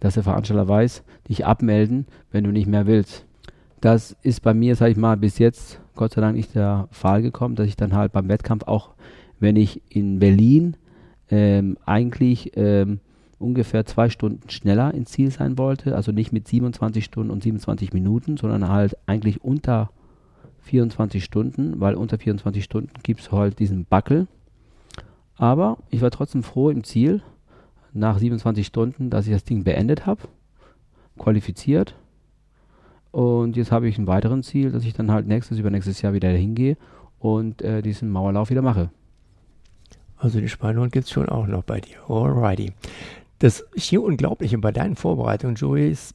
dass 0.00 0.14
der 0.14 0.22
Veranstalter 0.22 0.68
weiß, 0.68 1.02
dich 1.28 1.46
abmelden, 1.46 2.06
wenn 2.30 2.44
du 2.44 2.50
nicht 2.50 2.66
mehr 2.66 2.86
willst. 2.86 3.24
Das 3.80 4.16
ist 4.22 4.42
bei 4.42 4.54
mir, 4.54 4.76
sag 4.76 4.90
ich 4.90 4.96
mal, 4.96 5.16
bis 5.16 5.38
jetzt 5.38 5.80
Gott 5.96 6.12
sei 6.12 6.20
Dank 6.20 6.36
nicht 6.36 6.54
der 6.54 6.88
Fall 6.90 7.22
gekommen, 7.22 7.54
dass 7.54 7.66
ich 7.66 7.76
dann 7.76 7.94
halt 7.94 8.12
beim 8.12 8.28
Wettkampf 8.28 8.64
auch, 8.64 8.90
wenn 9.40 9.56
ich 9.56 9.80
in 9.88 10.18
Berlin 10.18 10.76
ähm, 11.30 11.78
eigentlich 11.86 12.52
ähm, 12.56 13.00
ungefähr 13.44 13.84
zwei 13.84 14.10
Stunden 14.10 14.48
schneller 14.50 14.94
ins 14.94 15.10
Ziel 15.10 15.30
sein 15.30 15.58
wollte, 15.58 15.94
also 15.94 16.12
nicht 16.12 16.32
mit 16.32 16.48
27 16.48 17.04
Stunden 17.04 17.30
und 17.30 17.42
27 17.42 17.92
Minuten, 17.92 18.36
sondern 18.36 18.68
halt 18.68 18.96
eigentlich 19.06 19.44
unter 19.44 19.90
24 20.62 21.22
Stunden, 21.22 21.80
weil 21.80 21.94
unter 21.94 22.18
24 22.18 22.64
Stunden 22.64 22.92
gibt 23.02 23.20
es 23.20 23.30
halt 23.30 23.58
diesen 23.58 23.84
Backel. 23.84 24.26
Aber 25.36 25.78
ich 25.90 26.00
war 26.00 26.10
trotzdem 26.10 26.42
froh 26.42 26.70
im 26.70 26.84
Ziel, 26.84 27.22
nach 27.92 28.18
27 28.18 28.66
Stunden, 28.66 29.10
dass 29.10 29.26
ich 29.26 29.32
das 29.32 29.44
Ding 29.44 29.62
beendet 29.62 30.06
habe, 30.06 30.22
qualifiziert 31.18 31.94
und 33.14 33.56
jetzt 33.56 33.70
habe 33.70 33.86
ich 33.86 33.96
ein 33.96 34.08
weiteres 34.08 34.44
Ziel, 34.44 34.72
dass 34.72 34.84
ich 34.84 34.92
dann 34.92 35.12
halt 35.12 35.28
nächstes, 35.28 35.60
übernächstes 35.60 36.02
Jahr 36.02 36.14
wieder 36.14 36.30
hingehe 36.30 36.76
und 37.20 37.62
äh, 37.62 37.80
diesen 37.80 38.10
Mauerlauf 38.10 38.50
wieder 38.50 38.60
mache. 38.60 38.90
Also 40.16 40.40
den 40.40 40.48
Schweinehund 40.48 40.90
gibt 40.90 41.04
es 41.04 41.12
schon 41.12 41.28
auch 41.28 41.46
noch 41.46 41.62
bei 41.62 41.80
dir. 41.80 41.98
Alrighty. 42.08 42.72
Das 43.38 43.64
hier 43.74 44.02
Unglaubliche 44.02 44.58
bei 44.58 44.72
deinen 44.72 44.96
Vorbereitungen, 44.96 45.56
Joey, 45.56 45.90
ist 45.90 46.14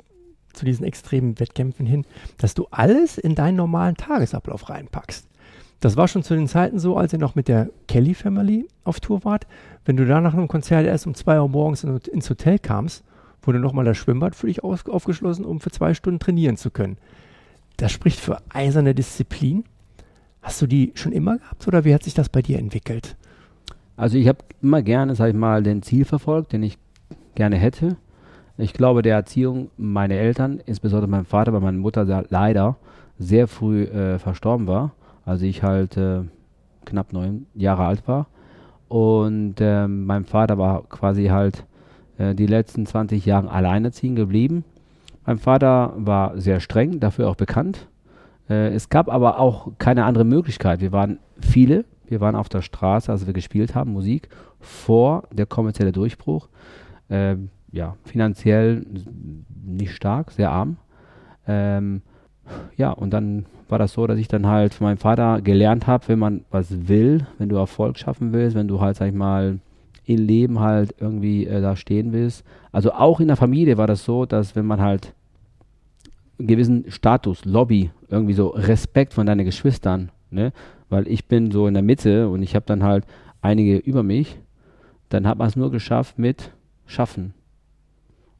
zu 0.53 0.65
diesen 0.65 0.85
extremen 0.85 1.39
Wettkämpfen 1.39 1.85
hin, 1.85 2.05
dass 2.37 2.53
du 2.53 2.67
alles 2.71 3.17
in 3.17 3.35
deinen 3.35 3.55
normalen 3.55 3.95
Tagesablauf 3.95 4.69
reinpackst. 4.69 5.27
Das 5.79 5.95
war 5.95 6.07
schon 6.07 6.23
zu 6.23 6.35
den 6.35 6.47
Zeiten 6.47 6.79
so, 6.79 6.97
als 6.97 7.13
ihr 7.13 7.19
noch 7.19 7.35
mit 7.35 7.47
der 7.47 7.69
Kelly 7.87 8.13
Family 8.13 8.67
auf 8.83 8.99
Tour 8.99 9.23
wart. 9.23 9.47
Wenn 9.85 9.95
du 9.95 10.05
da 10.05 10.19
nach 10.19 10.33
einem 10.33 10.47
Konzert 10.49 10.85
erst 10.85 11.07
um 11.07 11.13
zwei 11.13 11.39
Uhr 11.39 11.47
morgens 11.47 11.83
ins 11.83 12.29
Hotel 12.29 12.59
kamst, 12.59 13.03
wurde 13.41 13.59
nochmal 13.59 13.85
das 13.85 13.97
Schwimmbad 13.97 14.35
für 14.35 14.47
dich 14.47 14.63
auf, 14.63 14.85
aufgeschlossen, 14.87 15.45
um 15.45 15.61
für 15.61 15.71
zwei 15.71 15.93
Stunden 15.93 16.19
trainieren 16.19 16.57
zu 16.57 16.69
können. 16.69 16.97
Das 17.77 17.93
spricht 17.93 18.19
für 18.19 18.41
eiserne 18.49 18.93
Disziplin. 18.93 19.63
Hast 20.41 20.61
du 20.61 20.67
die 20.67 20.91
schon 20.95 21.13
immer 21.13 21.37
gehabt 21.37 21.65
oder 21.67 21.85
wie 21.85 21.93
hat 21.93 22.03
sich 22.03 22.13
das 22.13 22.27
bei 22.27 22.41
dir 22.41 22.59
entwickelt? 22.59 23.15
Also 23.95 24.17
ich 24.17 24.27
habe 24.27 24.39
immer 24.61 24.81
gerne, 24.81 25.15
sag 25.15 25.29
ich 25.29 25.35
mal, 25.35 25.63
den 25.63 25.81
Ziel 25.81 26.03
verfolgt, 26.03 26.51
den 26.51 26.63
ich 26.63 26.77
gerne 27.39 27.55
hätte. 27.55 27.95
Ich 28.57 28.73
glaube, 28.73 29.01
der 29.01 29.15
Erziehung 29.15 29.71
meiner 29.77 30.15
Eltern, 30.15 30.59
insbesondere 30.65 31.09
mein 31.09 31.23
Vater, 31.23 31.53
weil 31.53 31.61
meine 31.61 31.77
Mutter 31.77 32.25
leider 32.29 32.75
sehr 33.17 33.47
früh 33.47 33.83
äh, 33.83 34.19
verstorben 34.19 34.67
war, 34.67 34.91
als 35.23 35.41
ich 35.41 35.63
halt 35.63 35.95
äh, 35.95 36.23
knapp 36.83 37.13
neun 37.13 37.45
Jahre 37.55 37.85
alt 37.85 38.05
war. 38.09 38.27
Und 38.89 39.55
äh, 39.61 39.87
mein 39.87 40.25
Vater 40.25 40.57
war 40.57 40.83
quasi 40.89 41.27
halt 41.27 41.65
äh, 42.17 42.35
die 42.35 42.47
letzten 42.47 42.85
20 42.85 43.25
Jahre 43.25 43.49
alleinerziehend 43.49 44.17
geblieben. 44.17 44.65
Mein 45.25 45.37
Vater 45.37 45.93
war 45.95 46.37
sehr 46.37 46.59
streng, 46.59 46.99
dafür 46.99 47.29
auch 47.29 47.35
bekannt. 47.37 47.87
Äh, 48.49 48.73
es 48.73 48.89
gab 48.89 49.07
aber 49.07 49.39
auch 49.39 49.71
keine 49.77 50.03
andere 50.03 50.25
Möglichkeit. 50.25 50.81
Wir 50.81 50.91
waren 50.91 51.19
viele, 51.39 51.85
wir 52.05 52.19
waren 52.19 52.35
auf 52.35 52.49
der 52.49 52.61
Straße, 52.63 53.09
als 53.09 53.25
wir 53.25 53.33
gespielt 53.33 53.75
haben, 53.75 53.93
Musik, 53.93 54.27
vor 54.59 55.23
der 55.31 55.45
kommerzielle 55.45 55.93
Durchbruch. 55.93 56.49
Äh, 57.09 57.35
ja, 57.71 57.95
finanziell 58.03 58.85
nicht 59.65 59.93
stark, 59.93 60.31
sehr 60.31 60.51
arm. 60.51 60.77
Ähm, 61.47 62.01
ja, 62.77 62.91
und 62.91 63.11
dann 63.11 63.45
war 63.67 63.77
das 63.77 63.93
so, 63.93 64.07
dass 64.07 64.17
ich 64.17 64.27
dann 64.27 64.47
halt 64.47 64.73
von 64.73 64.85
meinem 64.85 64.97
Vater 64.97 65.41
gelernt 65.41 65.87
habe, 65.87 66.07
wenn 66.07 66.19
man 66.19 66.45
was 66.49 66.87
will, 66.87 67.27
wenn 67.37 67.49
du 67.49 67.57
Erfolg 67.57 67.97
schaffen 67.97 68.33
willst, 68.33 68.55
wenn 68.55 68.67
du 68.67 68.81
halt, 68.81 68.97
sag 68.97 69.07
ich 69.09 69.13
mal, 69.13 69.59
im 70.05 70.17
Leben 70.25 70.59
halt 70.59 70.95
irgendwie 70.99 71.45
äh, 71.45 71.61
da 71.61 71.75
stehen 71.75 72.11
willst. 72.13 72.43
Also 72.71 72.91
auch 72.93 73.19
in 73.19 73.27
der 73.27 73.37
Familie 73.37 73.77
war 73.77 73.85
das 73.85 74.03
so, 74.03 74.25
dass 74.25 74.55
wenn 74.55 74.65
man 74.65 74.81
halt 74.81 75.13
einen 76.39 76.47
gewissen 76.47 76.85
Status, 76.87 77.45
Lobby, 77.45 77.91
irgendwie 78.07 78.33
so 78.33 78.47
Respekt 78.47 79.13
von 79.13 79.27
deinen 79.27 79.45
Geschwistern, 79.45 80.09
ne? 80.31 80.51
weil 80.89 81.07
ich 81.07 81.25
bin 81.25 81.51
so 81.51 81.67
in 81.67 81.75
der 81.75 81.83
Mitte 81.83 82.27
und 82.29 82.41
ich 82.41 82.55
habe 82.55 82.65
dann 82.65 82.83
halt 82.83 83.05
einige 83.41 83.77
über 83.77 84.01
mich, 84.01 84.39
dann 85.09 85.27
hat 85.27 85.37
man 85.37 85.47
es 85.47 85.55
nur 85.55 85.69
geschafft 85.69 86.17
mit 86.17 86.51
Schaffen. 86.89 87.33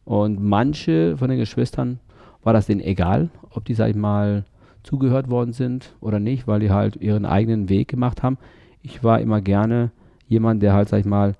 Und 0.05 0.41
manche 0.41 1.15
von 1.17 1.29
den 1.29 1.37
Geschwistern 1.37 1.99
war 2.43 2.51
das 2.51 2.65
denen 2.65 2.81
egal, 2.81 3.29
ob 3.51 3.63
die, 3.65 3.75
sag 3.75 3.91
ich 3.91 3.95
mal, 3.95 4.43
zugehört 4.81 5.29
worden 5.29 5.53
sind 5.53 5.95
oder 6.01 6.19
nicht, 6.19 6.47
weil 6.47 6.59
die 6.59 6.71
halt 6.71 6.95
ihren 6.95 7.25
eigenen 7.25 7.69
Weg 7.69 7.87
gemacht 7.89 8.23
haben. 8.23 8.37
Ich 8.81 9.03
war 9.03 9.21
immer 9.21 9.39
gerne 9.39 9.91
jemand, 10.27 10.63
der 10.63 10.73
halt, 10.73 10.89
sag 10.89 11.01
ich 11.01 11.05
mal, 11.05 11.35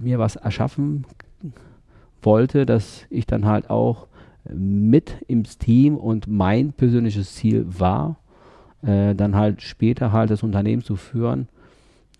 mir 0.00 0.18
was 0.18 0.34
erschaffen 0.34 1.06
wollte, 2.22 2.66
dass 2.66 3.06
ich 3.08 3.26
dann 3.26 3.46
halt 3.46 3.70
auch 3.70 4.08
mit 4.52 5.16
im 5.28 5.44
Team 5.44 5.96
und 5.96 6.26
mein 6.26 6.72
persönliches 6.72 7.34
Ziel 7.34 7.66
war, 7.68 8.16
äh, 8.82 9.14
dann 9.14 9.36
halt 9.36 9.62
später 9.62 10.10
halt 10.10 10.30
das 10.30 10.42
Unternehmen 10.42 10.82
zu 10.82 10.96
führen, 10.96 11.48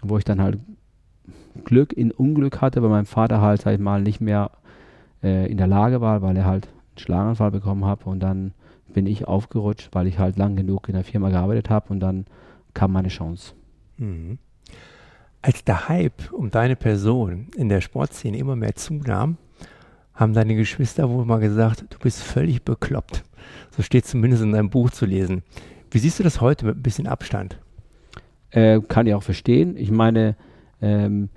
wo 0.01 0.17
ich 0.17 0.25
dann 0.25 0.41
halt 0.41 0.59
Glück 1.65 1.93
in 1.93 2.11
Unglück 2.11 2.61
hatte, 2.61 2.83
weil 2.83 2.91
mein 2.91 3.07
Vater 3.07 3.41
halt 3.41 3.63
sag 3.63 3.75
ich 3.75 3.81
mal 3.81 4.03
nicht 4.03 4.21
mehr 4.21 4.51
äh, 5.23 5.51
in 5.51 5.57
der 5.57 5.67
Lage 5.67 6.01
war, 6.01 6.23
weil 6.23 6.37
er 6.37 6.45
halt 6.45 6.67
einen 6.67 6.99
Schlaganfall 6.99 7.51
bekommen 7.51 7.85
hat 7.85 8.07
und 8.07 8.21
dann 8.21 8.53
bin 8.93 9.07
ich 9.07 9.29
aufgerutscht, 9.29 9.91
weil 9.93 10.07
ich 10.07 10.19
halt 10.19 10.37
lang 10.37 10.57
genug 10.57 10.89
in 10.89 10.95
der 10.95 11.05
Firma 11.05 11.31
gearbeitet 11.31 11.71
habe 11.71 11.91
und 11.91 12.01
dann 12.01 12.27
kam 12.75 12.93
meine 12.93 13.09
Chance. 13.09 13.55
Mhm. 13.99 14.39
Als 15.43 15.65
der 15.65 15.89
Hype 15.89 16.33
um 16.33 16.51
deine 16.51 16.77
Person 16.77 17.49
in 17.57 17.69
der 17.69 17.81
Sportszene 17.81 18.37
immer 18.37 18.57
mehr 18.57 18.75
zunahm, 18.75 19.39
haben 20.15 20.35
deine 20.35 20.55
Geschwister 20.55 21.09
wohl 21.09 21.25
mal 21.25 21.41
gesagt, 21.41 21.87
du 21.89 21.99
bist 21.99 22.23
völlig 22.23 22.63
bekloppt. 22.63 23.23
So 23.71 23.83
steht 23.83 24.07
zumindest 24.07 24.43
in 24.43 24.53
deinem 24.53 24.69
Buch 24.69 24.91
zu 24.91 25.07
lesen. 25.07 25.43
Wie 25.91 25.99
siehst 25.99 26.19
du 26.19 26.23
das 26.23 26.41
heute 26.41 26.67
mit 26.67 26.77
ein 26.77 26.83
bisschen 26.83 27.07
Abstand? 27.07 27.59
Äh, 28.51 28.81
kann 28.81 29.07
ich 29.07 29.15
auch 29.15 29.23
verstehen. 29.23 29.77
Ich 29.77 29.91
meine, 29.91 30.37
ähm, 30.83 31.31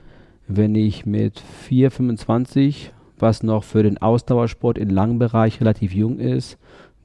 wenn 0.48 0.76
ich 0.76 1.06
mit 1.06 1.40
4, 1.40 1.92
25, 1.92 2.92
was 3.18 3.44
noch 3.44 3.64
für 3.64 3.84
den 3.84 3.98
Ausdauersport 3.98 4.78
im 4.78 4.90
langen 4.90 5.20
Bereich 5.20 5.62
relativ 5.62 5.94
jung 5.94 6.20
ist, 6.20 6.58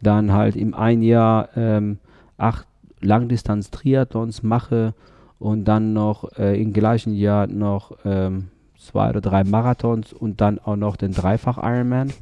dann 0.03 0.33
halt 0.33 0.57
im 0.57 0.75
ein 0.75 1.03
Jahr 1.03 1.49
ähm, 1.57 1.99
acht 2.37 2.67
Langdistanz-Triathlons 3.01 4.43
mache 4.43 4.95
und 5.39 5.65
dann 5.65 5.93
noch 5.93 6.33
äh, 6.37 6.61
im 6.61 6.73
gleichen 6.73 7.15
Jahr 7.15 7.47
noch 7.47 7.93
ähm, 8.05 8.49
zwei 8.77 9.11
oder 9.11 9.21
drei 9.21 9.45
Marathons 9.45 10.13
und 10.13 10.41
dann 10.41 10.59
auch 10.59 10.77
noch 10.77 10.97
den 10.97 11.13
Dreifach 11.13 11.59
Ironman. 11.59 12.13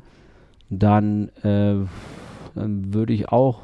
Dann, 0.68 1.28
äh, 1.42 1.76
dann 2.54 2.94
würde 2.94 3.12
ich 3.12 3.28
auch, 3.28 3.61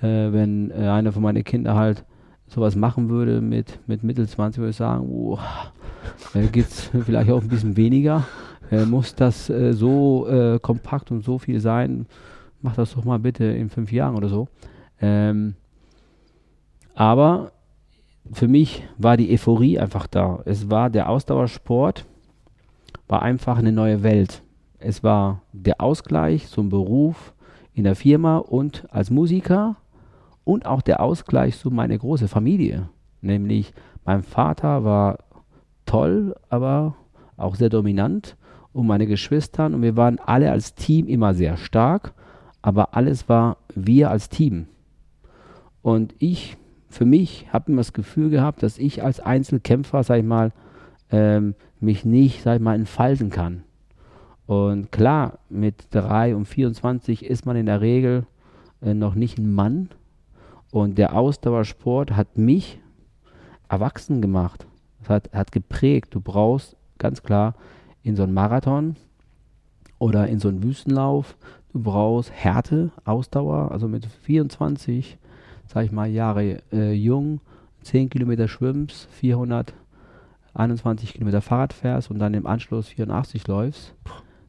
äh, 0.00 0.32
wenn 0.32 0.70
äh, 0.70 0.88
einer 0.88 1.12
von 1.12 1.22
meinen 1.22 1.44
Kindern 1.44 1.76
halt 1.76 2.04
sowas 2.48 2.76
machen 2.76 3.08
würde 3.08 3.40
mit, 3.40 3.80
mit 3.86 4.04
Mittel 4.04 4.28
20, 4.28 4.60
würde 4.60 4.70
ich 4.70 4.76
sagen, 4.76 5.08
oh, 5.08 5.38
äh, 6.34 6.46
geht 6.48 6.66
es 6.66 6.90
vielleicht 7.04 7.30
auch 7.30 7.42
ein 7.42 7.48
bisschen 7.48 7.76
weniger. 7.76 8.26
Äh, 8.70 8.84
muss 8.84 9.14
das 9.14 9.48
äh, 9.50 9.72
so 9.72 10.26
äh, 10.28 10.58
kompakt 10.60 11.10
und 11.10 11.22
so 11.22 11.38
viel 11.38 11.60
sein? 11.60 12.06
Mach 12.62 12.74
das 12.74 12.94
doch 12.94 13.04
mal 13.04 13.18
bitte 13.18 13.44
in 13.44 13.70
fünf 13.70 13.92
Jahren 13.92 14.16
oder 14.16 14.28
so. 14.28 14.48
Ähm, 15.00 15.54
aber 16.94 17.52
für 18.32 18.48
mich 18.48 18.82
war 18.98 19.16
die 19.16 19.32
Euphorie 19.32 19.78
einfach 19.78 20.06
da. 20.06 20.40
Es 20.46 20.70
war 20.70 20.90
der 20.90 21.08
Ausdauersport, 21.08 22.06
war 23.06 23.22
einfach 23.22 23.58
eine 23.58 23.72
neue 23.72 24.02
Welt. 24.02 24.42
Es 24.78 25.02
war 25.02 25.42
der 25.52 25.80
Ausgleich 25.80 26.48
zum 26.48 26.68
Beruf 26.68 27.34
in 27.72 27.84
der 27.84 27.94
Firma 27.94 28.38
und 28.38 28.86
als 28.90 29.10
Musiker 29.10 29.76
und 30.44 30.66
auch 30.66 30.80
der 30.80 31.00
Ausgleich 31.00 31.58
zu 31.58 31.70
meiner 31.70 31.98
großen 31.98 32.28
Familie. 32.28 32.88
Nämlich 33.20 33.72
mein 34.04 34.22
Vater 34.22 34.84
war 34.84 35.18
toll, 35.86 36.36
aber 36.48 36.94
auch 37.36 37.54
sehr 37.54 37.68
dominant 37.68 38.36
und 38.72 38.86
meine 38.86 39.06
Geschwistern 39.06 39.74
und 39.74 39.82
wir 39.82 39.96
waren 39.96 40.18
alle 40.18 40.50
als 40.50 40.74
Team 40.74 41.06
immer 41.06 41.34
sehr 41.34 41.56
stark, 41.56 42.12
aber 42.60 42.94
alles 42.94 43.28
war 43.28 43.56
wir 43.74 44.10
als 44.10 44.28
Team. 44.28 44.66
Und 45.82 46.14
ich, 46.18 46.56
für 46.88 47.04
mich, 47.04 47.46
habe 47.52 47.70
immer 47.70 47.80
das 47.80 47.92
Gefühl 47.92 48.28
gehabt, 48.28 48.62
dass 48.62 48.76
ich 48.76 49.02
als 49.02 49.20
Einzelkämpfer, 49.20 50.02
sag 50.02 50.18
ich 50.18 50.24
mal, 50.24 50.52
ähm, 51.10 51.54
mich 51.80 52.04
nicht, 52.04 52.42
sag 52.42 52.56
ich 52.56 52.62
mal, 52.62 52.74
entfalten 52.74 53.30
kann. 53.30 53.62
Und 54.46 54.92
klar, 54.92 55.38
mit 55.48 55.86
3 55.90 56.34
und 56.36 56.46
24 56.46 57.24
ist 57.24 57.46
man 57.46 57.56
in 57.56 57.66
der 57.66 57.80
Regel 57.80 58.26
äh, 58.82 58.94
noch 58.94 59.14
nicht 59.14 59.38
ein 59.38 59.52
Mann. 59.52 59.88
Und 60.70 60.98
der 60.98 61.14
Ausdauersport 61.14 62.12
hat 62.12 62.36
mich 62.36 62.80
erwachsen 63.68 64.20
gemacht. 64.20 64.66
Das 65.06 65.16
hat, 65.16 65.32
hat 65.32 65.52
geprägt. 65.52 66.14
Du 66.14 66.20
brauchst 66.20 66.76
ganz 66.98 67.22
klar 67.22 67.54
in 68.02 68.16
so 68.16 68.22
einen 68.22 68.34
Marathon 68.34 68.96
oder 69.98 70.28
in 70.28 70.38
so 70.38 70.48
einen 70.48 70.62
Wüstenlauf, 70.62 71.36
du 71.72 71.82
brauchst 71.82 72.30
Härte, 72.32 72.90
Ausdauer. 73.04 73.72
Also 73.72 73.88
mit 73.88 74.06
24, 74.06 75.18
sag 75.66 75.84
ich 75.84 75.92
mal, 75.92 76.08
Jahre 76.08 76.62
äh, 76.72 76.92
jung, 76.92 77.40
10 77.82 78.10
Kilometer 78.10 78.48
schwimmst, 78.48 79.08
421 79.12 81.14
Kilometer 81.14 81.40
Fahrrad 81.40 81.72
fährst 81.72 82.10
und 82.10 82.18
dann 82.18 82.34
im 82.34 82.46
Anschluss 82.46 82.88
84 82.88 83.46
läufst 83.46 83.94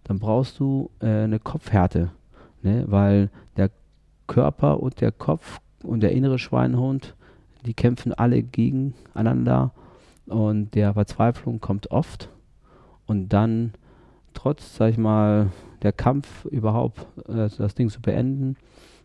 dann 0.07 0.19
brauchst 0.19 0.59
du 0.59 0.89
äh, 1.01 1.23
eine 1.23 1.39
Kopfhärte, 1.39 2.11
ne? 2.63 2.85
weil 2.87 3.29
der 3.57 3.69
Körper 4.25 4.81
und 4.81 5.01
der 5.01 5.11
Kopf 5.11 5.59
und 5.83 6.01
der 6.01 6.13
innere 6.13 6.39
Schweinehund, 6.39 7.13
die 7.65 7.73
kämpfen 7.73 8.13
alle 8.13 8.41
gegeneinander 8.41 9.71
und 10.27 10.75
der 10.75 10.93
Verzweiflung 10.93 11.59
kommt 11.59 11.91
oft 11.91 12.29
und 13.05 13.29
dann 13.29 13.73
trotz, 14.33 14.75
sag 14.75 14.91
ich 14.91 14.97
mal, 14.97 15.51
der 15.81 15.93
Kampf 15.93 16.45
überhaupt 16.45 17.05
äh, 17.27 17.49
das 17.57 17.75
Ding 17.75 17.89
zu 17.89 18.01
beenden, 18.01 18.55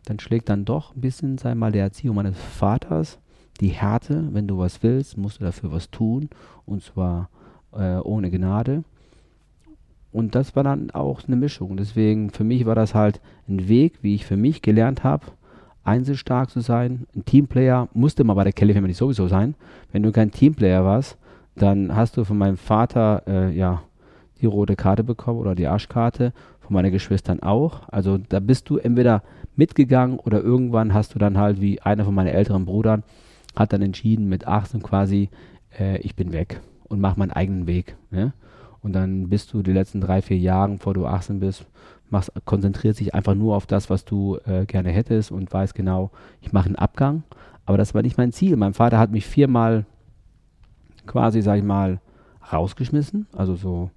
dann 0.05 0.19
schlägt 0.19 0.49
dann 0.49 0.65
doch 0.65 0.95
ein 0.95 1.01
bisschen, 1.01 1.39
sag 1.39 1.53
ich 1.53 1.59
mal, 1.59 1.73
der 1.73 1.85
Erziehung 1.85 2.17
meines 2.17 2.37
Vaters 2.39 3.19
die 3.61 3.69
Härte, 3.69 4.29
wenn 4.33 4.49
du 4.49 4.59
was 4.59 4.83
willst, 4.83 5.17
musst 5.17 5.41
du 5.41 5.45
dafür 5.45 5.73
was 5.73 5.91
tun 5.91 6.29
und 6.67 6.83
zwar 6.83 7.29
äh, 7.73 7.97
ohne 7.99 8.31
Gnade. 8.31 8.85
Und 10.11 10.35
das 10.35 10.55
war 10.57 10.65
dann 10.65 10.91
auch 10.91 11.23
eine 11.27 11.37
Mischung. 11.37 11.77
Deswegen 11.77 12.31
für 12.31 12.45
mich 12.45 12.67
war 12.67 12.75
das 12.75 12.95
halt 12.95 13.21
ein 13.49 13.69
Weg, 13.69 14.03
wie 14.03 14.15
ich 14.15 14.27
für 14.27 14.37
mich 14.37 14.61
gelernt 14.61 15.05
habe, 15.05 15.27
einzelstark 15.85 16.51
zu 16.51 16.61
sein. 16.61 17.07
Ein 17.15 17.25
Teamplayer 17.25 17.89
musste 17.93 18.25
mal 18.25 18.35
bei 18.35 18.45
der 18.45 18.53
Kelly 18.53 18.75
Family 18.75 18.93
sowieso 18.93 19.29
sein. 19.29 19.55
Wenn 19.91 20.03
du 20.03 20.13
kein 20.13 20.31
Teamplayer 20.31 20.85
warst, 20.85 21.19
dann 21.55 21.95
hast 21.95 22.17
du 22.17 22.25
von 22.25 22.39
meinem 22.39 22.57
Vater 22.57 23.23
äh, 23.27 23.51
ja 23.51 23.83
die 24.41 24.47
rote 24.47 24.77
Karte 24.77 25.05
bekommen 25.05 25.39
oder 25.39 25.55
die 25.55 25.67
Arschkarte, 25.67 26.33
von 26.61 26.75
meinen 26.75 26.91
Geschwistern 26.91 27.41
auch. 27.41 27.89
Also 27.89 28.19
da 28.19 28.41
bist 28.41 28.69
du 28.71 28.77
entweder 28.77 29.23
mitgegangen 29.57 30.19
oder 30.19 30.41
irgendwann 30.43 30.95
hast 30.95 31.15
du 31.15 31.19
dann 31.19 31.39
halt 31.39 31.61
wie 31.61 31.81
einer 31.81 32.05
von 32.05 32.15
meinen 32.15 32.29
älteren 32.29 32.65
Brüdern 32.65 33.03
hat 33.55 33.73
dann 33.73 33.83
entschieden 33.83 34.29
mit 34.29 34.47
18 34.47 34.83
quasi, 34.83 35.29
äh, 35.79 35.99
ich 35.99 36.17
bin 36.17 36.33
weg 36.33 36.61
und 36.85 37.01
mache 37.01 37.19
meinen 37.19 37.33
eigenen 37.33 37.67
Weg. 37.67 37.97
Ne? 38.11 38.33
Und 38.81 38.95
dann 38.95 39.29
bist 39.29 39.53
du 39.53 39.63
die 39.63 39.73
letzten 39.73 40.01
drei, 40.01 40.23
vier 40.23 40.39
Jahre, 40.39 40.73
bevor 40.73 40.95
du 40.95 41.07
18 41.07 41.41
bist, 41.41 41.67
machst, 42.13 42.33
konzentriert 42.45 42.97
sich 42.97 43.15
einfach 43.15 43.35
nur 43.35 43.57
auf 43.57 43.67
das, 43.67 43.91
was 43.91 44.05
du 44.05 44.39
äh, 44.45 44.67
gerne 44.67 44.91
hättest 44.91 45.33
und 45.33 45.53
weiß 45.53 45.75
genau, 45.75 46.11
ich 46.41 46.53
mache 46.53 46.67
einen 46.67 46.77
Abgang. 46.77 47.25
Aber 47.65 47.79
das 47.79 47.95
war 47.95 48.03
nicht 48.03 48.19
mein 48.19 48.33
Ziel. 48.33 48.57
Mein 48.57 48.75
Vater 48.75 48.99
hat 48.99 49.11
mich 49.11 49.27
viermal 49.27 49.87
quasi, 51.07 51.43
sag 51.43 51.59
ich 51.59 51.65
mal, 51.65 52.01
rausgeschmissen. 52.53 53.27
Also 53.33 53.57
so, 53.57 53.91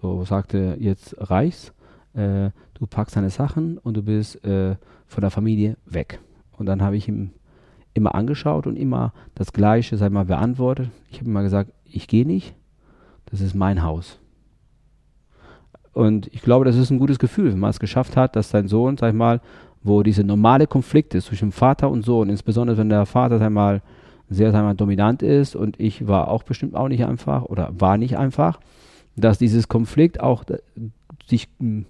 so 0.00 0.24
sagte, 0.24 0.76
jetzt 0.78 1.16
reichst, 1.18 1.72
äh, 2.14 2.50
du 2.74 2.86
packst 2.88 3.16
deine 3.16 3.30
Sachen 3.30 3.78
und 3.78 3.96
du 3.96 4.02
bist 4.02 4.44
äh, 4.44 4.76
von 5.06 5.20
der 5.20 5.30
Familie 5.30 5.76
weg. 5.86 6.20
Und 6.56 6.66
dann 6.66 6.82
habe 6.82 6.96
ich 6.96 7.08
ihm 7.08 7.30
immer 7.94 8.14
angeschaut 8.14 8.66
und 8.66 8.76
immer 8.76 9.12
das 9.34 9.52
Gleiche, 9.52 9.96
sag 9.96 10.06
ich 10.08 10.12
mal, 10.12 10.24
beantwortet. 10.24 10.90
Ich 11.10 11.18
habe 11.18 11.30
immer 11.30 11.42
gesagt, 11.42 11.72
ich 11.84 12.08
gehe 12.08 12.26
nicht, 12.26 12.54
das 13.26 13.40
ist 13.40 13.54
mein 13.54 13.82
Haus. 13.82 14.18
Und 16.00 16.28
ich 16.32 16.40
glaube, 16.40 16.64
das 16.64 16.76
ist 16.76 16.88
ein 16.88 16.98
gutes 16.98 17.18
Gefühl, 17.18 17.52
wenn 17.52 17.58
man 17.58 17.68
es 17.68 17.78
geschafft 17.78 18.16
hat, 18.16 18.34
dass 18.34 18.48
sein 18.48 18.68
Sohn, 18.68 18.96
sag 18.96 19.10
ich 19.10 19.14
mal, 19.14 19.42
wo 19.82 20.02
diese 20.02 20.24
normale 20.24 20.66
Konflikt 20.66 21.14
ist 21.14 21.26
zwischen 21.26 21.52
Vater 21.52 21.90
und 21.90 22.06
Sohn, 22.06 22.30
insbesondere 22.30 22.78
wenn 22.78 22.88
der 22.88 23.04
Vater, 23.04 23.38
sag 23.38 23.48
ich 23.48 23.54
mal, 23.54 23.82
sehr, 24.30 24.50
sag 24.50 24.60
ich 24.60 24.64
mal, 24.64 24.74
dominant 24.74 25.22
ist 25.22 25.54
und 25.54 25.78
ich 25.78 26.08
war 26.08 26.28
auch 26.28 26.42
bestimmt 26.42 26.74
auch 26.74 26.88
nicht 26.88 27.04
einfach 27.04 27.44
oder 27.44 27.70
war 27.78 27.98
nicht 27.98 28.16
einfach, 28.16 28.60
dass 29.14 29.36
dieses 29.36 29.68
Konflikt 29.68 30.20
auch 30.20 30.44
sich 31.26 31.48
hm, 31.58 31.84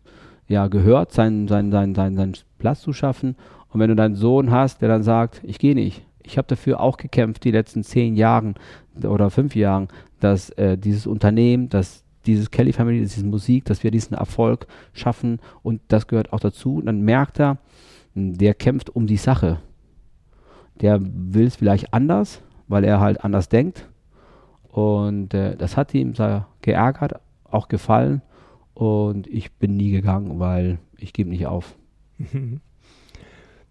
ja 0.49 0.67
gehört, 0.67 1.13
seinen, 1.13 1.47
seinen, 1.47 1.71
seinen, 1.71 1.95
seinen, 1.95 2.17
seinen 2.17 2.35
Platz 2.59 2.81
zu 2.81 2.93
schaffen. 2.93 3.37
Und 3.69 3.79
wenn 3.79 3.91
du 3.91 3.95
deinen 3.95 4.17
Sohn 4.17 4.51
hast, 4.51 4.83
der 4.83 4.89
dann 4.89 5.05
sagt, 5.05 5.41
ich 5.45 5.61
gehe 5.61 5.77
nicht, 5.77 6.03
ich 6.25 6.37
habe 6.37 6.49
dafür 6.49 6.81
auch 6.81 6.97
gekämpft 6.97 7.45
die 7.45 7.53
letzten 7.53 7.85
zehn 7.85 8.17
Jahren 8.17 8.57
oder 9.05 9.31
fünf 9.31 9.55
Jahren, 9.55 9.87
dass 10.19 10.51
äh, 10.51 10.77
dieses 10.77 11.07
Unternehmen, 11.07 11.69
dass 11.69 12.03
dieses 12.27 12.51
Kelly 12.51 12.73
Family, 12.73 13.01
diese 13.01 13.25
Musik, 13.25 13.65
dass 13.65 13.83
wir 13.83 13.91
diesen 13.91 14.15
Erfolg 14.17 14.67
schaffen 14.93 15.41
und 15.63 15.81
das 15.89 16.07
gehört 16.07 16.33
auch 16.33 16.41
dazu. 16.41 16.77
Und 16.77 16.87
dann 16.87 17.03
merkt 17.03 17.41
er, 17.41 17.59
der 18.15 18.55
kämpft 18.55 18.91
um 18.91 19.07
die 19.07 19.17
Sache. 19.17 19.61
Der 20.81 21.01
will 21.01 21.47
es 21.47 21.57
vielleicht 21.57 21.93
anders, 21.93 22.43
weil 22.69 22.85
er 22.85 23.01
halt 23.01 23.25
anders 23.25 23.49
denkt. 23.49 23.89
Und 24.69 25.35
äh, 25.35 25.57
das 25.57 25.77
hat 25.77 25.95
ihm 25.95 26.15
geärgert, 26.63 27.21
auch 27.45 27.69
gefallen. 27.69 28.23
Und 28.75 29.27
ich 29.27 29.53
bin 29.53 29.77
nie 29.77 29.91
gegangen, 29.91 30.39
weil 30.39 30.79
ich 30.97 31.13
gebe 31.13 31.31
nicht 31.31 31.47
auf. 31.47 31.77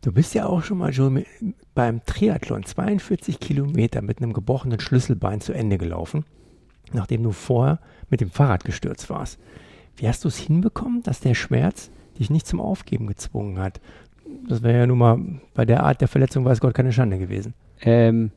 Du 0.01 0.13
bist 0.13 0.33
ja 0.33 0.45
auch 0.45 0.63
schon 0.63 0.77
mal 0.77 0.93
schon 0.93 1.25
beim 1.75 2.05
Triathlon 2.05 2.63
42 2.63 3.41
Kilometer 3.41 4.01
mit 4.01 4.21
einem 4.21 4.31
gebrochenen 4.31 4.79
Schlüsselbein 4.79 5.41
zu 5.41 5.51
Ende 5.51 5.77
gelaufen 5.77 6.23
nachdem 6.93 7.23
du 7.23 7.31
vorher 7.31 7.79
mit 8.09 8.21
dem 8.21 8.31
Fahrrad 8.31 8.63
gestürzt 8.63 9.09
warst. 9.09 9.39
Wie 9.95 10.07
hast 10.07 10.23
du 10.23 10.27
es 10.27 10.37
hinbekommen, 10.37 11.03
dass 11.03 11.19
der 11.19 11.33
Schmerz 11.33 11.91
dich 12.17 12.29
nicht 12.29 12.47
zum 12.47 12.61
Aufgeben 12.61 13.07
gezwungen 13.07 13.59
hat? 13.59 13.79
Das 14.47 14.61
wäre 14.61 14.79
ja 14.79 14.87
nun 14.87 14.97
mal 14.97 15.19
bei 15.53 15.65
der 15.65 15.83
Art 15.83 16.01
der 16.01 16.07
Verletzung, 16.07 16.45
weiß 16.45 16.59
Gott, 16.59 16.73
keine 16.73 16.91
Schande 16.93 17.17
gewesen. 17.17 17.53
Ähm, 17.81 18.31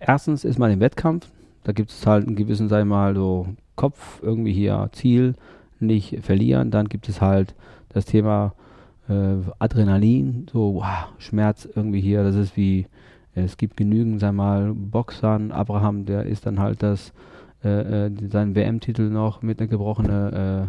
erstens 0.00 0.44
ist 0.44 0.58
man 0.58 0.70
im 0.70 0.80
Wettkampf. 0.80 1.30
Da 1.64 1.72
gibt 1.72 1.90
es 1.90 2.06
halt 2.06 2.26
einen 2.26 2.36
gewissen, 2.36 2.66
ich 2.66 2.84
mal, 2.84 3.14
so 3.14 3.46
Kopf, 3.76 4.20
irgendwie 4.22 4.52
hier 4.52 4.88
Ziel, 4.92 5.34
nicht 5.78 6.18
verlieren. 6.22 6.70
Dann 6.70 6.88
gibt 6.88 7.08
es 7.08 7.20
halt 7.20 7.54
das 7.90 8.04
Thema 8.04 8.54
äh, 9.08 9.36
Adrenalin, 9.58 10.46
so 10.52 10.74
wow, 10.74 11.08
Schmerz 11.18 11.68
irgendwie 11.74 12.00
hier. 12.00 12.24
Das 12.24 12.34
ist 12.34 12.56
wie 12.56 12.86
es 13.34 13.56
gibt 13.56 13.76
genügend, 13.76 14.20
sag 14.20 14.34
mal, 14.34 14.72
Boxern. 14.74 15.52
Abraham, 15.52 16.04
der 16.04 16.26
ist 16.26 16.46
dann 16.46 16.58
halt 16.58 16.82
das, 16.82 17.12
äh, 17.64 18.06
äh, 18.06 18.10
sein 18.30 18.54
WM-Titel 18.54 19.08
noch 19.08 19.42
mit 19.42 19.60
einer 19.60 19.68
gebrochenen 19.68 20.32
äh, 20.32 20.66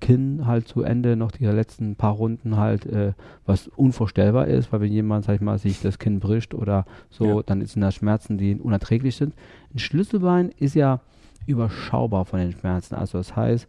Kinn 0.00 0.46
halt 0.46 0.66
zu 0.66 0.82
Ende, 0.82 1.16
noch 1.16 1.30
die 1.30 1.44
letzten 1.44 1.94
paar 1.94 2.12
Runden 2.12 2.56
halt, 2.56 2.86
äh, 2.86 3.12
was 3.44 3.68
unvorstellbar 3.68 4.46
ist, 4.46 4.72
weil 4.72 4.80
wenn 4.80 4.92
jemand, 4.92 5.24
sag 5.24 5.34
ich 5.34 5.40
mal, 5.40 5.58
sich 5.58 5.80
das 5.82 5.98
Kinn 5.98 6.20
bricht 6.20 6.54
oder 6.54 6.86
so, 7.10 7.38
ja. 7.38 7.42
dann 7.44 7.64
sind 7.64 7.82
das 7.82 7.96
Schmerzen, 7.96 8.38
die 8.38 8.56
unerträglich 8.56 9.16
sind. 9.16 9.34
Ein 9.74 9.78
Schlüsselbein 9.78 10.50
ist 10.58 10.74
ja 10.74 11.00
überschaubar 11.46 12.24
von 12.24 12.40
den 12.40 12.52
Schmerzen. 12.52 12.94
Also 12.94 13.18
das 13.18 13.36
heißt, 13.36 13.68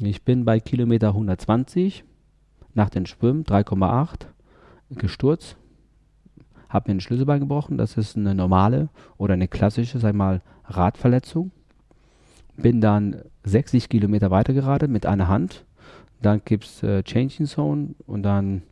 ich 0.00 0.22
bin 0.22 0.44
bei 0.44 0.60
Kilometer 0.60 1.08
120 1.08 2.04
nach 2.74 2.90
dem 2.90 3.06
Schwimmen 3.06 3.44
3,8 3.44 4.26
gestürzt, 4.90 5.56
habe 6.74 6.90
mir 6.90 6.96
ein 6.96 7.00
Schlüsselbein 7.00 7.40
gebrochen. 7.40 7.78
Das 7.78 7.96
ist 7.96 8.16
eine 8.16 8.34
normale 8.34 8.88
oder 9.16 9.34
eine 9.34 9.48
klassische, 9.48 9.98
sag 10.00 10.14
mal, 10.14 10.42
Radverletzung. 10.64 11.52
Bin 12.56 12.80
dann 12.80 13.22
60 13.44 13.88
Kilometer 13.88 14.30
weiter 14.30 14.52
gerade 14.52 14.88
mit 14.88 15.06
einer 15.06 15.28
Hand. 15.28 15.64
Dann 16.20 16.42
gibt 16.44 16.64
es 16.64 16.82
äh, 16.82 17.02
Changing 17.02 17.46
Zone 17.46 17.94
und 18.06 18.24
dann 18.24 18.62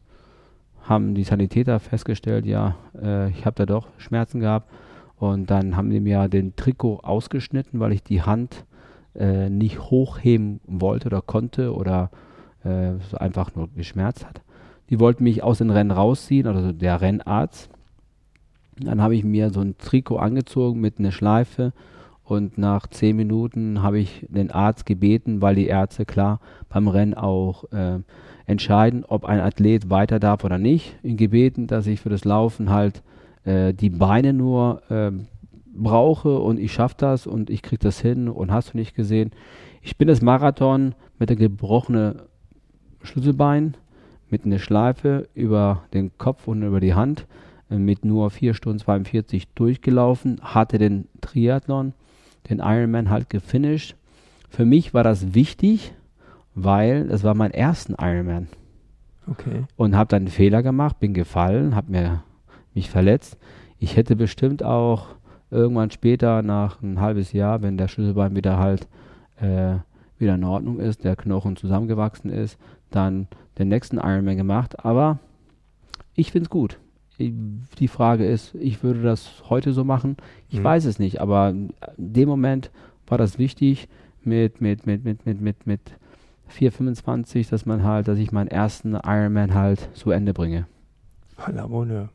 haben 0.82 1.14
die 1.14 1.22
Sanitäter 1.22 1.78
festgestellt, 1.78 2.44
ja, 2.44 2.74
äh, 3.00 3.30
ich 3.30 3.46
habe 3.46 3.54
da 3.56 3.66
doch 3.66 3.86
Schmerzen 3.98 4.40
gehabt. 4.40 4.68
Und 5.16 5.50
dann 5.50 5.76
haben 5.76 5.90
die 5.90 6.00
mir 6.00 6.28
den 6.28 6.56
Trikot 6.56 7.00
ausgeschnitten, 7.04 7.78
weil 7.78 7.92
ich 7.92 8.02
die 8.02 8.22
Hand 8.22 8.64
äh, 9.14 9.48
nicht 9.48 9.78
hochheben 9.78 10.60
wollte 10.66 11.06
oder 11.06 11.22
konnte 11.22 11.72
oder 11.72 12.10
äh, 12.64 12.94
einfach 13.16 13.54
nur 13.54 13.68
geschmerzt 13.68 14.26
hat. 14.26 14.40
Die 14.90 14.98
wollten 14.98 15.22
mich 15.22 15.44
aus 15.44 15.58
den 15.58 15.70
Rennen 15.70 15.92
rausziehen, 15.92 16.48
also 16.48 16.72
der 16.72 17.00
Rennarzt. 17.00 17.70
Dann 18.84 19.02
habe 19.02 19.14
ich 19.14 19.24
mir 19.24 19.50
so 19.50 19.60
ein 19.60 19.76
Trikot 19.78 20.16
angezogen 20.16 20.80
mit 20.80 20.98
einer 20.98 21.12
Schleife 21.12 21.72
und 22.24 22.56
nach 22.56 22.86
zehn 22.86 23.16
Minuten 23.16 23.82
habe 23.82 23.98
ich 23.98 24.26
den 24.28 24.50
Arzt 24.50 24.86
gebeten, 24.86 25.42
weil 25.42 25.54
die 25.54 25.66
Ärzte 25.66 26.04
klar 26.04 26.40
beim 26.68 26.88
Rennen 26.88 27.14
auch 27.14 27.64
äh, 27.72 27.98
entscheiden, 28.46 29.04
ob 29.06 29.24
ein 29.24 29.40
Athlet 29.40 29.90
weiter 29.90 30.18
darf 30.20 30.44
oder 30.44 30.58
nicht. 30.58 30.96
Ihn 31.02 31.16
gebeten, 31.16 31.66
dass 31.66 31.86
ich 31.86 32.00
für 32.00 32.10
das 32.10 32.24
Laufen 32.24 32.70
halt 32.70 33.02
äh, 33.44 33.74
die 33.74 33.90
Beine 33.90 34.32
nur 34.32 34.82
äh, 34.90 35.10
brauche 35.74 36.38
und 36.38 36.58
ich 36.58 36.72
schaffe 36.72 36.94
das 36.98 37.26
und 37.26 37.50
ich 37.50 37.62
kriege 37.62 37.82
das 37.82 38.00
hin 38.00 38.28
und 38.28 38.52
hast 38.52 38.72
du 38.72 38.76
nicht 38.78 38.94
gesehen. 38.94 39.32
Ich 39.82 39.96
bin 39.96 40.08
das 40.08 40.22
Marathon 40.22 40.94
mit 41.18 41.28
der 41.28 41.36
gebrochenen 41.36 42.22
Schlüsselbein, 43.02 43.74
mit 44.30 44.44
einer 44.44 44.58
Schleife 44.58 45.28
über 45.34 45.82
den 45.92 46.16
Kopf 46.18 46.46
und 46.46 46.62
über 46.62 46.80
die 46.80 46.94
Hand 46.94 47.26
mit 47.78 48.04
nur 48.04 48.30
4 48.30 48.54
Stunden 48.54 48.78
42 48.78 49.48
durchgelaufen, 49.54 50.40
hatte 50.42 50.78
den 50.78 51.08
Triathlon, 51.20 51.94
den 52.48 52.58
Ironman 52.58 53.11
halt 53.11 53.30
gefinisht. 53.30 53.96
Für 54.50 54.64
mich 54.64 54.94
war 54.94 55.04
das 55.04 55.35
wichtig, 55.35 55.92
weil 56.54 57.08
es 57.11 57.24
war 57.24 57.35
mein 57.35 57.52
ersten 57.52 57.94
Ironman. 57.98 58.48
Okay. 59.26 59.64
Und 59.76 59.96
habe 59.96 60.08
dann 60.08 60.22
einen 60.22 60.28
Fehler 60.28 60.62
gemacht, 60.62 60.98
bin 60.98 61.14
gefallen, 61.14 61.74
habe 61.74 61.92
mir 61.92 62.24
mich 62.74 62.90
verletzt. 62.90 63.38
Ich 63.78 63.96
hätte 63.96 64.16
bestimmt 64.16 64.62
auch 64.62 65.08
irgendwann 65.50 65.90
später, 65.90 66.42
nach 66.42 66.82
ein 66.82 67.00
halbes 67.00 67.32
Jahr, 67.32 67.62
wenn 67.62 67.76
der 67.76 67.88
Schlüsselbein 67.88 68.35
wieder 68.35 68.58
halt 68.58 68.88
äh, 69.40 69.76
wieder 70.22 70.37
in 70.37 70.44
Ordnung 70.44 70.78
ist, 70.78 71.04
der 71.04 71.16
Knochen 71.16 71.56
zusammengewachsen 71.56 72.30
ist, 72.30 72.58
dann 72.90 73.26
den 73.58 73.68
nächsten 73.68 73.98
Ironman 73.98 74.37
gemacht. 74.37 74.85
Aber 74.85 75.18
ich 76.14 76.32
finde 76.32 76.44
es 76.44 76.50
gut. 76.50 76.78
Die 77.30 77.88
Frage 77.88 78.26
ist, 78.26 78.54
ich 78.54 78.82
würde 78.82 79.02
das 79.02 79.44
heute 79.48 79.72
so 79.72 79.85
machen. 79.85 80.16
Ich 80.48 80.58
mhm. 80.58 80.64
weiß 80.64 80.85
es 80.87 80.98
nicht, 80.98 81.20
aber 81.20 81.50
in 81.50 81.72
dem 81.96 82.28
Moment 82.28 82.70
war 83.06 83.18
das 83.18 83.38
wichtig 83.38 83.88
mit, 84.24 84.61
mit, 84.61 84.87
mit, 84.87 85.04
mit, 85.04 85.26
mit, 85.26 85.40
mit, 85.40 85.66
mit 85.66 85.80
4,25, 86.50 87.50
dass 87.50 87.66
man 87.66 87.82
halt, 87.85 88.08
dass 88.08 88.18
ich 88.18 88.32
meinen 88.32 88.48
ersten 88.48 88.94
Ironman 88.94 89.54
halt 89.54 89.88
zu 89.94 90.11
Ende 90.11 90.35
bringe. 90.35 90.66
La 91.52 91.66
bonne. 91.66 92.11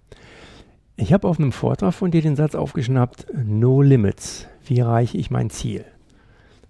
Ich 0.96 1.14
habe 1.14 1.28
auf 1.28 1.40
einem 1.40 1.52
Vortrag 1.52 1.94
von 1.94 2.12
dir 2.12 2.22
den 2.22 2.36
Satz 2.36 2.56
aufgeschnappt, 2.56 3.28
No 3.46 3.82
Limits. 3.82 4.48
Wie 4.66 4.80
erreiche 4.80 5.18
ich 5.18 5.30
mein 5.30 5.50
Ziel? 5.50 5.86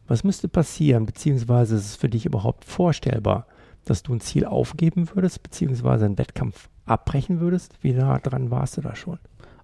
Was 0.08 0.24
müsste 0.24 0.48
passieren, 0.48 1.06
beziehungsweise 1.06 1.76
ist 1.76 1.86
es 1.86 1.96
für 1.96 2.10
dich 2.10 2.26
überhaupt 2.26 2.66
vorstellbar, 2.66 3.48
dass 3.86 4.04
du 4.04 4.14
ein 4.14 4.22
Ziel 4.22 4.46
aufgeben 4.46 5.10
würdest, 5.14 5.44
beziehungsweise 5.44 6.06
einen 6.06 6.18
Wettkampf 6.18 6.70
abbrechen 6.88 7.40
würdest? 7.40 7.76
Wie 7.82 7.94
nah 7.94 8.20
dran 8.20 8.52
warst 8.52 8.78
du 8.78 8.82
da 8.82 8.96
schon? 8.96 9.20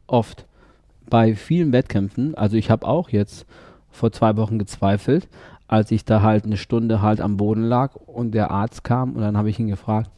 Oft. 0.07 0.45
Bei 1.09 1.35
vielen 1.35 1.71
Wettkämpfen, 1.73 2.35
also 2.35 2.55
ich 2.55 2.71
habe 2.71 2.87
auch 2.87 3.09
jetzt 3.09 3.45
vor 3.91 4.11
zwei 4.11 4.35
Wochen 4.37 4.57
gezweifelt, 4.57 5.27
als 5.67 5.91
ich 5.91 6.05
da 6.05 6.21
halt 6.21 6.45
eine 6.45 6.57
Stunde 6.57 7.01
halt 7.01 7.21
am 7.21 7.37
Boden 7.37 7.63
lag 7.63 7.95
und 7.95 8.31
der 8.31 8.51
Arzt 8.51 8.83
kam 8.83 9.13
und 9.13 9.21
dann 9.21 9.37
habe 9.37 9.49
ich 9.49 9.59
ihn 9.59 9.67
gefragt, 9.67 10.09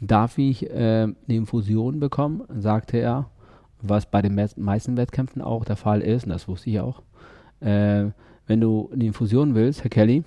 darf 0.00 0.38
ich 0.38 0.70
äh, 0.70 1.02
eine 1.02 1.14
Infusion 1.26 2.00
bekommen? 2.00 2.42
Sagte 2.58 2.98
er, 2.98 3.28
was 3.82 4.06
bei 4.06 4.22
den 4.22 4.34
meisten 4.56 4.96
Wettkämpfen 4.96 5.42
auch 5.42 5.64
der 5.64 5.76
Fall 5.76 6.00
ist, 6.00 6.24
und 6.24 6.30
das 6.30 6.48
wusste 6.48 6.70
ich 6.70 6.80
auch. 6.80 7.02
Äh, 7.60 8.06
wenn 8.46 8.60
du 8.60 8.90
eine 8.92 9.04
Infusion 9.04 9.54
willst, 9.54 9.82
Herr 9.84 9.90
Kelly, 9.90 10.24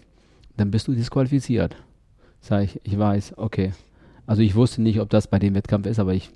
dann 0.58 0.72
bist 0.72 0.88
du 0.88 0.93
disqualifiziert. 0.93 1.76
Sag 2.41 2.63
ich, 2.63 2.82
ich 2.84 2.98
weiß, 2.98 3.38
okay. 3.38 3.74
Also 4.28 4.44
ich 4.44 4.56
wusste 4.56 4.82
nicht, 4.84 5.00
ob 5.00 5.10
das 5.10 5.28
bei 5.28 5.40
dem 5.40 5.56
Wettkampf 5.56 5.88
ist, 5.88 6.00
aber 6.00 6.13
ich 6.13 6.30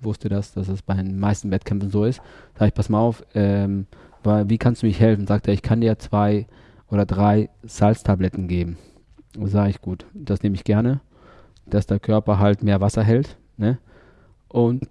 wusste 0.00 0.28
das, 0.28 0.52
dass 0.52 0.68
es 0.68 0.82
bei 0.82 0.94
den 0.94 1.18
meisten 1.18 1.50
Wettkämpfen 1.50 1.90
so 1.90 2.04
ist. 2.04 2.20
Sag 2.58 2.68
ich, 2.68 2.74
pass 2.74 2.88
mal 2.88 3.00
auf, 3.00 3.24
ähm, 3.34 3.86
wie 4.22 4.58
kannst 4.58 4.82
du 4.82 4.86
mich 4.86 5.00
helfen? 5.00 5.26
Sagt 5.26 5.48
er, 5.48 5.54
ich 5.54 5.62
kann 5.62 5.80
dir 5.80 5.98
zwei 5.98 6.46
oder 6.90 7.06
drei 7.06 7.48
Salztabletten 7.62 8.46
geben. 8.46 8.76
Sag 9.44 9.70
ich, 9.70 9.80
gut, 9.80 10.04
das 10.12 10.42
nehme 10.42 10.54
ich 10.54 10.64
gerne, 10.64 11.00
dass 11.66 11.86
der 11.86 11.98
Körper 11.98 12.38
halt 12.38 12.62
mehr 12.62 12.80
Wasser 12.80 13.02
hält. 13.02 13.38
Ne? 13.56 13.78
Und 14.48 14.88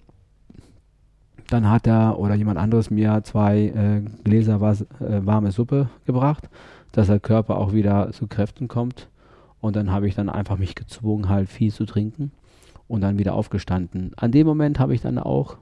dann 1.50 1.70
hat 1.70 1.86
er 1.86 2.18
oder 2.18 2.34
jemand 2.34 2.58
anderes 2.58 2.90
mir 2.90 3.22
zwei 3.24 3.68
äh, 3.68 4.02
Gläser 4.24 4.62
was, 4.62 4.82
äh, 4.82 5.26
warme 5.26 5.52
Suppe 5.52 5.90
gebracht, 6.06 6.50
dass 6.92 7.08
der 7.08 7.20
Körper 7.20 7.58
auch 7.58 7.74
wieder 7.74 8.12
zu 8.14 8.28
Kräften 8.28 8.68
kommt. 8.68 9.10
Und 9.62 9.76
dann 9.76 9.92
habe 9.92 10.08
ich 10.08 10.16
dann 10.16 10.28
einfach 10.28 10.58
mich 10.58 10.76
gezwungen, 10.76 11.30
halt 11.30 11.48
viel 11.48 11.72
zu 11.72 11.86
trinken 11.86 12.32
und 12.88 13.02
dann 13.02 13.20
wieder 13.20 13.36
aufgestanden. 13.36 14.12
An 14.18 14.32
dem 14.32 14.48
Moment 14.48 14.80
habe 14.80 14.96
ich 14.96 15.02
dann 15.02 15.20
auch 15.20 15.58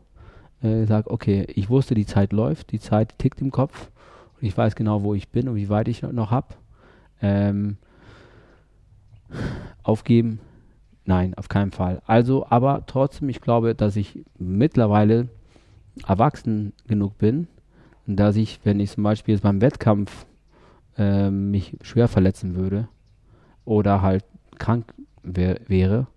äh, 0.63 0.79
gesagt, 0.79 1.09
okay, 1.09 1.45
ich 1.53 1.69
wusste, 1.69 1.93
die 1.93 2.05
Zeit 2.05 2.31
läuft, 2.31 2.71
die 2.71 2.79
Zeit 2.79 3.19
tickt 3.19 3.41
im 3.41 3.51
Kopf 3.51 3.91
und 4.39 4.47
ich 4.47 4.57
weiß 4.57 4.75
genau, 4.75 5.03
wo 5.03 5.13
ich 5.13 5.29
bin 5.29 5.49
und 5.49 5.55
wie 5.55 5.69
weit 5.69 5.89
ich 5.89 6.01
noch 6.01 6.31
habe. 6.31 6.47
Ähm, 7.21 7.77
aufgeben? 9.83 10.39
Nein, 11.05 11.33
auf 11.35 11.49
keinen 11.49 11.71
Fall. 11.71 12.01
Also, 12.07 12.47
aber 12.49 12.85
trotzdem, 12.87 13.29
ich 13.29 13.41
glaube, 13.41 13.75
dass 13.75 13.95
ich 13.95 14.23
mittlerweile 14.37 15.27
erwachsen 16.07 16.71
genug 16.87 17.17
bin, 17.17 17.47
dass 18.07 18.37
ich, 18.37 18.61
wenn 18.63 18.79
ich 18.79 18.91
zum 18.91 19.03
Beispiel 19.03 19.33
jetzt 19.33 19.41
beim 19.41 19.61
Wettkampf 19.61 20.25
äh, 20.97 21.29
mich 21.29 21.77
schwer 21.81 22.07
verletzen 22.07 22.55
würde 22.55 22.87
oder 23.69 24.01
halt 24.01 24.25
krank 24.57 24.91
wär, 25.21 25.59
wäre, 25.67 26.07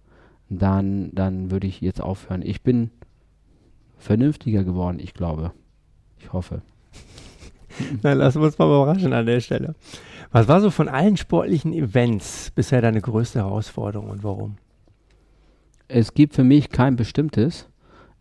dann, 0.49 1.11
dann 1.13 1.51
würde 1.51 1.67
ich 1.67 1.83
jetzt 1.83 2.01
aufhören. 2.01 2.41
Ich 2.43 2.63
bin 2.63 2.91
vernünftiger 3.99 4.65
geworden, 4.65 4.99
ich 4.99 5.13
glaube. 5.13 5.53
Ich 6.19 6.33
hoffe. 6.33 6.63
Na, 8.03 8.15
lassen 8.15 8.41
wir 8.41 8.47
uns 8.47 8.59
mal 8.59 8.65
überraschen 8.65 9.13
an 9.13 9.27
der 9.27 9.41
Stelle. 9.41 9.75
Was 10.31 10.49
war 10.49 10.63
so 10.63 10.71
von 10.71 10.89
allen 10.89 11.19
sportlichen 11.19 11.75
Events 11.75 12.51
bisher 12.53 12.81
deine 12.81 13.03
größte 13.03 13.41
Herausforderung 13.41 14.09
und 14.09 14.25
warum? 14.25 14.57
Es 15.89 16.15
gibt 16.15 16.35
für 16.35 16.45
mich 16.45 16.71
kein 16.71 16.97
bestimmtes. 16.97 17.69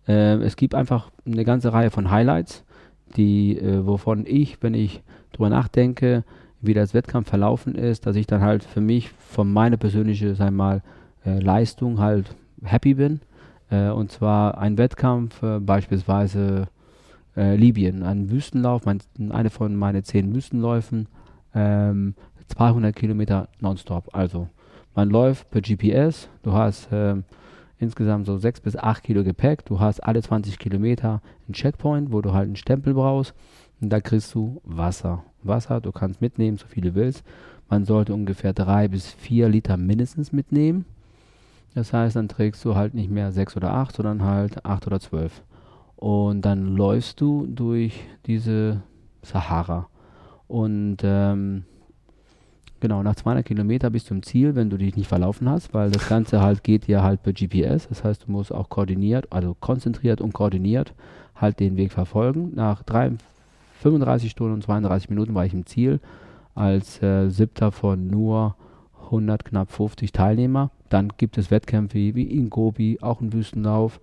Äh, 0.10 0.40
es 0.40 0.58
gibt 0.58 0.76
einfach 0.76 1.10
eine 1.26 1.46
ganze 1.46 1.72
Reihe 1.72 1.90
von 1.90 2.12
Highlights, 2.12 2.66
die, 3.16 3.58
äh, 3.58 3.86
wovon 3.86 4.26
ich, 4.26 4.62
wenn 4.62 4.74
ich 4.74 5.04
drüber 5.32 5.50
nachdenke, 5.50 6.26
wie 6.62 6.74
das 6.74 6.94
Wettkampf 6.94 7.30
verlaufen 7.30 7.76
ist, 7.76 8.06
dass 8.06 8.16
ich 8.16 8.28
dann 8.28 8.42
halt 8.42 8.64
für 8.64 8.82
mich 8.82 9.10
von 9.10 9.52
meiner 9.52 9.78
persönlichen, 9.78 10.36
sagen 10.36 10.56
mal, 10.56 10.82
äh, 11.26 11.40
Leistung 11.40 12.00
halt 12.00 12.36
happy 12.64 12.96
bin. 12.96 13.22
Äh, 13.70 13.90
und 13.90 14.12
zwar 14.12 14.58
ein 14.58 14.78
Wettkampf, 14.78 15.42
äh, 15.44 15.60
beispielsweise 15.60 16.68
äh, 17.36 17.56
Libyen, 17.56 18.04
ein 18.04 18.30
Wüstenlauf, 18.30 18.86
mein, 18.86 19.00
eine 19.30 19.50
von 19.50 19.76
meinen 19.76 20.04
zehn 20.04 20.34
Wüstenläufen, 20.36 21.08
ähm, 21.56 22.16
200 22.48 22.96
Kilometer 22.96 23.48
nonstop. 23.60 24.14
Also 24.14 24.48
man 24.94 25.10
läuft 25.10 25.50
per 25.52 25.62
GPS, 25.62 26.28
du 26.44 26.54
hast 26.54 26.90
ähm, 26.92 27.24
insgesamt 27.80 28.26
so 28.26 28.38
6 28.38 28.62
bis 28.62 28.78
8 28.78 29.04
Kilo 29.04 29.24
Gepäck. 29.24 29.66
Du 29.66 29.80
hast 29.80 30.02
alle 30.02 30.22
20 30.22 30.60
Kilometer 30.60 31.22
einen 31.48 31.54
Checkpoint, 31.54 32.12
wo 32.12 32.22
du 32.22 32.34
halt 32.34 32.46
einen 32.46 32.56
Stempel 32.56 32.94
brauchst. 32.94 33.34
Und 33.82 33.90
da 33.90 34.00
kriegst 34.00 34.34
du 34.36 34.62
Wasser. 34.64 35.24
Wasser, 35.44 35.82
du 35.82 35.92
kannst 35.92 36.22
mitnehmen, 36.22 36.58
so 36.58 36.68
viel 36.68 36.84
du 36.84 36.96
willst. 36.96 37.24
Man 37.70 37.86
sollte 37.86 38.14
ungefähr 38.14 38.54
3 38.54 38.88
bis 38.88 39.12
4 39.12 39.50
Liter 39.50 39.78
mindestens 39.78 40.32
mitnehmen. 40.32 40.86
Das 41.74 41.94
heißt, 41.94 42.16
dann 42.16 42.28
trägst 42.28 42.64
du 42.66 42.76
halt 42.76 42.94
nicht 42.94 43.10
mehr 43.10 43.32
6 43.32 43.56
oder 43.56 43.74
8, 43.74 43.96
sondern 43.96 44.24
halt 44.24 44.66
8 44.66 44.88
oder 44.88 45.00
12. 45.00 45.42
Und 45.96 46.42
dann 46.42 46.76
läufst 46.76 47.22
du 47.22 47.48
durch 47.48 48.02
diese 48.26 48.82
Sahara. 49.22 49.88
Und 50.48 50.98
ähm, 51.04 51.64
Genau, 52.82 53.04
nach 53.04 53.14
200 53.14 53.46
Kilometer 53.46 53.92
bist 53.92 54.10
du 54.10 54.16
im 54.16 54.24
Ziel, 54.24 54.56
wenn 54.56 54.72
du 54.72 54.78
dich 54.78 54.96
nicht 54.96 55.08
verlaufen 55.08 55.48
hast, 55.48 55.72
weil 55.72 55.92
das 55.92 56.10
Ganze 56.10 56.42
halt 56.42 56.64
geht 56.64 56.88
ja 56.88 57.04
halt 57.04 57.22
per 57.22 57.32
GPS. 57.32 57.88
Das 57.88 58.04
heißt, 58.04 58.26
du 58.26 58.32
musst 58.32 58.52
auch 58.52 58.70
koordiniert, 58.70 59.28
also 59.30 59.56
konzentriert 59.60 60.20
und 60.20 60.34
koordiniert 60.34 60.96
halt 61.36 61.60
den 61.60 61.78
Weg 61.78 61.92
verfolgen. 61.92 62.54
Nach 62.56 62.82
drei, 62.82 63.12
35 63.82 64.32
Stunden 64.32 64.54
und 64.54 64.64
32 64.64 65.10
Minuten 65.10 65.34
war 65.34 65.46
ich 65.46 65.54
im 65.54 65.66
Ziel 65.66 66.00
als 66.56 67.02
äh, 67.02 67.30
siebter 67.30 67.72
von 67.72 68.08
nur 68.08 68.56
100, 69.06 69.46
knapp 69.46 69.72
50 69.72 70.12
Teilnehmer. 70.12 70.72
Dann 70.90 71.10
gibt 71.18 71.38
es 71.38 71.52
Wettkämpfe 71.52 71.98
wie 71.98 72.24
in 72.24 72.50
Gobi, 72.50 73.00
auch 73.02 73.22
ein 73.22 73.34
Wüstenlauf, 73.34 74.00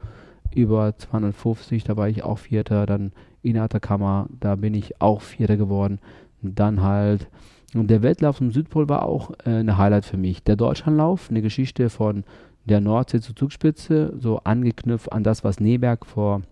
über 0.55 0.97
250, 0.97 1.85
da 1.85 1.97
war 1.97 2.09
ich 2.09 2.23
auch 2.23 2.39
Vierter. 2.39 2.87
Dann 2.87 3.13
in 3.43 3.59
Atacama, 3.59 4.29
da 4.41 4.57
bin 4.57 4.75
ich 4.75 5.01
auch 5.01 5.21
Vierter 5.21 5.57
geworden. 5.57 5.99
dann 6.43 6.83
halt 6.83 7.29
und 7.75 7.89
der 7.91 8.03
Wettlauf 8.03 8.39
zum 8.39 8.51
Südpol 8.51 8.89
war 8.89 9.03
auch 9.05 9.31
äh, 9.45 9.51
eine 9.51 9.77
Highlight 9.77 10.07
für 10.07 10.17
mich. 10.17 10.43
Der 10.43 10.57
Deutschlandlauf, 10.57 11.29
eine 11.29 11.43
Geschichte 11.43 11.91
von 11.91 12.25
der 12.65 12.81
Nordsee 12.81 13.21
zur 13.21 13.37
Zugspitze, 13.37 14.15
so 14.19 14.39
angeknüpft 14.39 15.13
an 15.13 15.23
das, 15.23 15.45
was 15.45 15.61
Neberg 15.61 16.07
vor 16.07 16.43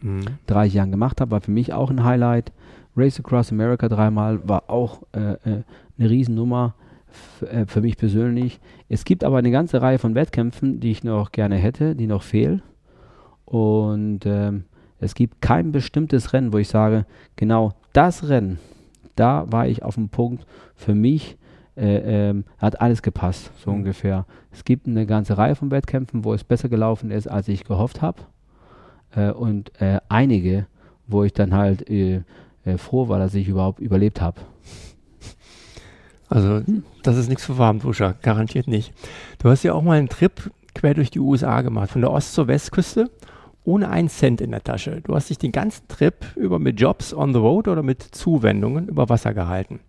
mhm. 0.00 0.20
drei 0.46 0.66
Jahren 0.66 0.90
gemacht 0.90 1.20
hat, 1.20 1.30
war 1.30 1.40
für 1.40 1.50
mich 1.50 1.72
auch 1.72 1.90
ein 1.90 2.04
Highlight. 2.04 2.52
Race 2.96 3.18
Across 3.20 3.52
America 3.52 3.88
dreimal 3.88 4.46
war 4.48 4.68
auch 4.68 5.02
äh, 5.12 5.32
äh, 5.32 5.62
eine 5.98 6.10
Riesennummer 6.10 6.74
äh, 7.40 7.64
für 7.66 7.80
mich 7.80 7.96
persönlich. 7.96 8.60
Es 8.88 9.04
gibt 9.04 9.22
aber 9.24 9.38
eine 9.38 9.50
ganze 9.50 9.80
Reihe 9.80 9.98
von 9.98 10.14
Wettkämpfen, 10.14 10.80
die 10.80 10.90
ich 10.90 11.04
noch 11.04 11.30
gerne 11.30 11.56
hätte, 11.56 11.94
die 11.94 12.06
noch 12.06 12.22
fehlen. 12.22 12.62
Und 13.44 14.26
ähm, 14.26 14.64
Es 15.00 15.14
gibt 15.14 15.40
kein 15.40 15.72
bestimmtes 15.72 16.32
Rennen, 16.32 16.52
wo 16.52 16.58
ich 16.58 16.68
sage, 16.68 17.06
genau 17.36 17.74
das 17.92 18.28
Rennen, 18.28 18.58
da 19.14 19.46
war 19.50 19.66
ich 19.66 19.82
auf 19.82 19.94
dem 19.94 20.08
Punkt 20.08 20.46
für 20.74 20.94
mich, 20.94 21.36
äh, 21.76 22.30
ähm, 22.30 22.44
hat 22.58 22.80
alles 22.80 23.02
gepasst, 23.02 23.52
so 23.58 23.70
mhm. 23.70 23.78
ungefähr. 23.78 24.26
Es 24.50 24.64
gibt 24.64 24.86
eine 24.86 25.06
ganze 25.06 25.38
Reihe 25.38 25.54
von 25.54 25.70
Wettkämpfen, 25.70 26.24
wo 26.24 26.34
es 26.34 26.42
besser 26.42 26.68
gelaufen 26.68 27.10
ist, 27.10 27.28
als 27.28 27.48
ich 27.48 27.64
gehofft 27.64 28.02
habe. 28.02 28.22
Äh, 29.14 29.30
und 29.30 29.72
äh, 29.80 30.00
einige, 30.08 30.66
wo 31.06 31.24
ich 31.24 31.32
dann 31.32 31.54
halt 31.54 31.88
äh, 31.88 32.22
äh, 32.64 32.78
froh 32.78 33.08
war, 33.08 33.18
dass 33.18 33.34
ich 33.34 33.48
überhaupt 33.48 33.80
überlebt 33.80 34.20
habe. 34.20 34.40
Also, 36.28 36.62
das 37.02 37.16
ist 37.16 37.28
nichts 37.28 37.46
für 37.46 37.56
Warmduscher, 37.56 38.14
garantiert 38.20 38.68
nicht. 38.68 38.92
Du 39.38 39.48
hast 39.48 39.62
ja 39.62 39.72
auch 39.72 39.82
mal 39.82 39.98
einen 39.98 40.10
Trip 40.10 40.50
quer 40.74 40.92
durch 40.94 41.10
die 41.10 41.20
USA 41.20 41.62
gemacht, 41.62 41.90
von 41.90 42.02
der 42.02 42.10
Ost- 42.10 42.34
zur 42.34 42.48
Westküste, 42.48 43.10
ohne 43.64 43.88
einen 43.88 44.10
Cent 44.10 44.40
in 44.40 44.50
der 44.50 44.62
Tasche. 44.62 45.00
Du 45.02 45.14
hast 45.14 45.30
dich 45.30 45.38
den 45.38 45.52
ganzen 45.52 45.88
Trip 45.88 46.14
über 46.36 46.58
mit 46.58 46.78
Jobs 46.78 47.14
on 47.14 47.32
the 47.32 47.38
road 47.38 47.66
oder 47.66 47.82
mit 47.82 48.02
Zuwendungen 48.02 48.88
über 48.88 49.08
Wasser 49.08 49.32
gehalten. 49.32 49.80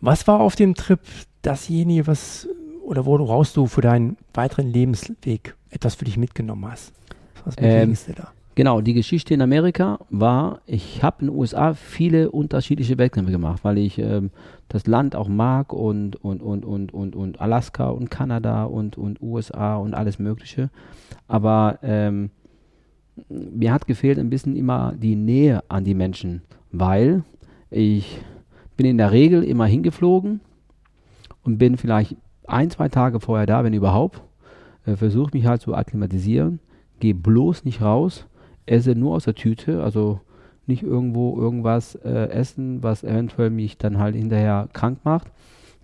Was 0.00 0.26
war 0.26 0.40
auf 0.40 0.56
dem 0.56 0.74
Trip 0.74 1.00
dasjenige, 1.42 2.06
was 2.06 2.48
oder 2.84 3.04
woraus 3.04 3.52
du 3.52 3.66
für 3.66 3.80
deinen 3.80 4.16
weiteren 4.32 4.72
Lebensweg 4.72 5.54
etwas 5.70 5.96
für 5.96 6.04
dich 6.04 6.16
mitgenommen 6.16 6.70
hast? 6.70 6.92
Was 7.46 7.54
ähm, 7.58 7.96
da? 8.14 8.28
Genau, 8.56 8.80
die 8.80 8.94
Geschichte 8.94 9.34
in 9.34 9.42
Amerika 9.42 9.98
war, 10.10 10.60
ich 10.66 11.02
habe 11.02 11.18
in 11.20 11.26
den 11.28 11.36
USA 11.36 11.74
viele 11.74 12.30
unterschiedliche 12.30 12.98
Wettkämpfe 12.98 13.30
gemacht, 13.30 13.64
weil 13.64 13.78
ich 13.78 13.98
ähm, 13.98 14.30
das 14.68 14.86
Land 14.86 15.14
auch 15.14 15.28
mag 15.28 15.72
und, 15.72 16.16
und, 16.24 16.42
und, 16.42 16.64
und, 16.64 16.92
und, 16.92 17.14
und 17.14 17.40
Alaska 17.40 17.88
und 17.88 18.10
Kanada 18.10 18.64
und, 18.64 18.96
und 18.98 19.20
USA 19.20 19.76
und 19.76 19.94
alles 19.94 20.18
Mögliche. 20.18 20.70
Aber 21.28 21.78
ähm, 21.82 22.30
mir 23.28 23.72
hat 23.72 23.86
gefehlt 23.86 24.18
ein 24.18 24.30
bisschen 24.30 24.56
immer 24.56 24.94
die 24.96 25.16
Nähe 25.16 25.62
an 25.68 25.84
die 25.84 25.94
Menschen, 25.94 26.42
weil 26.72 27.24
ich 27.70 28.20
bin 28.76 28.86
in 28.86 28.98
der 28.98 29.12
Regel 29.12 29.44
immer 29.44 29.66
hingeflogen 29.66 30.40
und 31.44 31.58
bin 31.58 31.76
vielleicht 31.76 32.16
ein, 32.46 32.70
zwei 32.70 32.88
Tage 32.88 33.20
vorher 33.20 33.46
da, 33.46 33.64
wenn 33.64 33.74
überhaupt. 33.74 34.22
Äh, 34.86 34.96
Versuche 34.96 35.30
mich 35.34 35.46
halt 35.46 35.60
zu 35.60 35.74
akklimatisieren, 35.74 36.58
gehe 37.00 37.14
bloß 37.14 37.64
nicht 37.64 37.82
raus 37.82 38.26
esse 38.66 38.94
nur 38.94 39.14
aus 39.14 39.24
der 39.24 39.34
Tüte, 39.34 39.82
also 39.82 40.20
nicht 40.66 40.82
irgendwo 40.82 41.40
irgendwas 41.40 41.94
äh, 41.94 42.28
essen, 42.28 42.82
was 42.82 43.04
eventuell 43.04 43.50
mich 43.50 43.78
dann 43.78 43.98
halt 43.98 44.16
hinterher 44.16 44.68
krank 44.72 44.98
macht. 45.04 45.30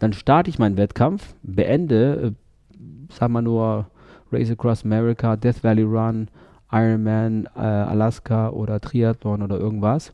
Dann 0.01 0.13
starte 0.13 0.51
ich 0.51 0.59
meinen 0.59 0.77
Wettkampf, 0.77 1.35
beende, 1.45 2.35
äh, 2.35 3.13
sagen 3.13 3.33
wir 3.33 3.43
nur 3.43 3.87
Race 4.33 4.51
Across 4.51 4.85
America, 4.85 5.37
Death 5.37 5.63
Valley 5.63 5.85
Run, 5.85 6.29
Ironman, 6.73 7.49
äh, 7.55 7.61
Alaska 7.61 8.49
oder 8.51 8.81
Triathlon 8.81 9.43
oder 9.43 9.59
irgendwas. 9.59 10.13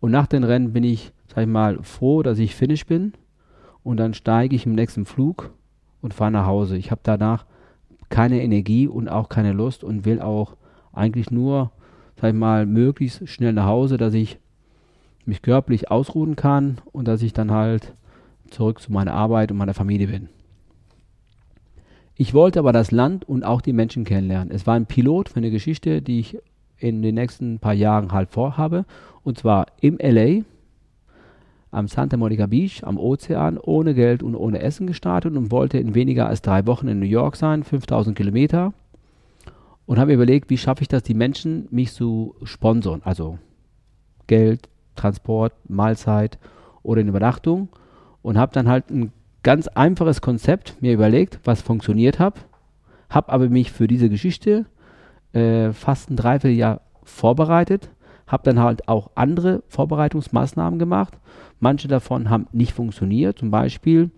Und 0.00 0.10
nach 0.10 0.26
den 0.26 0.44
Rennen 0.44 0.74
bin 0.74 0.84
ich, 0.84 1.12
sag 1.28 1.42
ich 1.42 1.48
mal, 1.48 1.78
froh, 1.82 2.22
dass 2.22 2.38
ich 2.38 2.54
finish 2.54 2.84
bin. 2.84 3.14
Und 3.82 3.98
dann 3.98 4.12
steige 4.12 4.54
ich 4.54 4.66
im 4.66 4.74
nächsten 4.74 5.06
Flug 5.06 5.52
und 6.02 6.12
fahre 6.12 6.32
nach 6.32 6.46
Hause. 6.46 6.76
Ich 6.76 6.90
habe 6.90 7.00
danach 7.04 7.46
keine 8.08 8.42
Energie 8.42 8.86
und 8.88 9.08
auch 9.08 9.28
keine 9.28 9.52
Lust 9.52 9.84
und 9.84 10.04
will 10.04 10.20
auch 10.20 10.56
eigentlich 10.92 11.30
nur 11.30 11.70
sag 12.20 12.30
ich 12.30 12.38
mal, 12.38 12.66
möglichst 12.66 13.28
schnell 13.28 13.52
nach 13.52 13.66
Hause, 13.66 13.96
dass 13.96 14.14
ich 14.14 14.38
mich 15.24 15.42
körperlich 15.42 15.90
ausruhen 15.90 16.36
kann 16.36 16.78
und 16.92 17.08
dass 17.08 17.22
ich 17.22 17.32
dann 17.32 17.50
halt 17.50 17.94
zurück 18.50 18.80
zu 18.80 18.92
meiner 18.92 19.12
Arbeit 19.12 19.50
und 19.50 19.58
meiner 19.58 19.74
Familie 19.74 20.08
bin. 20.08 20.28
Ich 22.14 22.32
wollte 22.32 22.58
aber 22.58 22.72
das 22.72 22.90
Land 22.90 23.28
und 23.28 23.44
auch 23.44 23.60
die 23.60 23.74
Menschen 23.74 24.04
kennenlernen. 24.04 24.50
Es 24.50 24.66
war 24.66 24.74
ein 24.74 24.86
Pilot 24.86 25.28
für 25.28 25.36
eine 25.36 25.50
Geschichte, 25.50 26.00
die 26.00 26.20
ich 26.20 26.38
in 26.78 27.02
den 27.02 27.16
nächsten 27.16 27.58
paar 27.58 27.74
Jahren 27.74 28.12
halt 28.12 28.30
vorhabe. 28.30 28.86
Und 29.22 29.38
zwar 29.38 29.66
im 29.80 29.98
LA, 30.00 30.44
am 31.76 31.88
Santa 31.88 32.16
Monica 32.16 32.46
Beach, 32.46 32.82
am 32.84 32.98
Ozean, 32.98 33.58
ohne 33.58 33.92
Geld 33.92 34.22
und 34.22 34.34
ohne 34.34 34.60
Essen 34.60 34.86
gestartet 34.86 35.36
und 35.36 35.50
wollte 35.50 35.78
in 35.78 35.94
weniger 35.94 36.26
als 36.26 36.40
drei 36.40 36.66
Wochen 36.66 36.88
in 36.88 36.98
New 36.98 37.06
York 37.06 37.36
sein, 37.36 37.64
5000 37.64 38.16
Kilometer. 38.16 38.72
Und 39.84 39.98
habe 39.98 40.14
überlegt, 40.14 40.48
wie 40.48 40.56
schaffe 40.56 40.82
ich 40.82 40.88
das, 40.88 41.02
die 41.02 41.14
Menschen 41.14 41.68
mich 41.70 41.92
zu 41.92 42.34
sponsern, 42.44 43.02
also 43.04 43.38
Geld, 44.26 44.70
Transport, 44.96 45.52
Mahlzeit 45.68 46.38
oder 46.82 47.02
eine 47.02 47.10
Übernachtung. 47.10 47.68
Und 48.22 48.38
habe 48.38 48.52
dann 48.54 48.68
halt 48.68 48.90
ein 48.90 49.12
ganz 49.42 49.68
einfaches 49.68 50.22
Konzept 50.22 50.80
mir 50.80 50.94
überlegt, 50.94 51.40
was 51.44 51.60
funktioniert 51.60 52.18
hat, 52.18 52.46
habe 53.10 53.30
aber 53.30 53.50
mich 53.50 53.70
für 53.70 53.86
diese 53.86 54.08
Geschichte 54.08 54.64
äh, 55.34 55.72
fast 55.72 56.10
ein 56.10 56.16
Dreivierteljahr 56.16 56.80
vorbereitet, 57.04 57.90
habe 58.26 58.42
dann 58.42 58.60
halt 58.60 58.88
auch 58.88 59.10
andere 59.14 59.62
Vorbereitungsmaßnahmen 59.68 60.78
gemacht. 60.78 61.16
Manche 61.60 61.88
davon 61.88 62.28
haben 62.28 62.48
nicht 62.52 62.72
funktioniert. 62.72 63.38
Zum 63.38 63.50
Beispiel, 63.50 64.10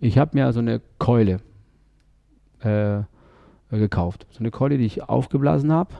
ich 0.00 0.18
habe 0.18 0.36
mir 0.36 0.52
so 0.52 0.60
eine 0.60 0.80
Keule 0.98 1.40
äh, 2.60 3.00
gekauft. 3.70 4.26
So 4.30 4.40
eine 4.40 4.50
Keule, 4.50 4.78
die 4.78 4.86
ich 4.86 5.08
aufgeblasen 5.08 5.72
habe 5.72 5.94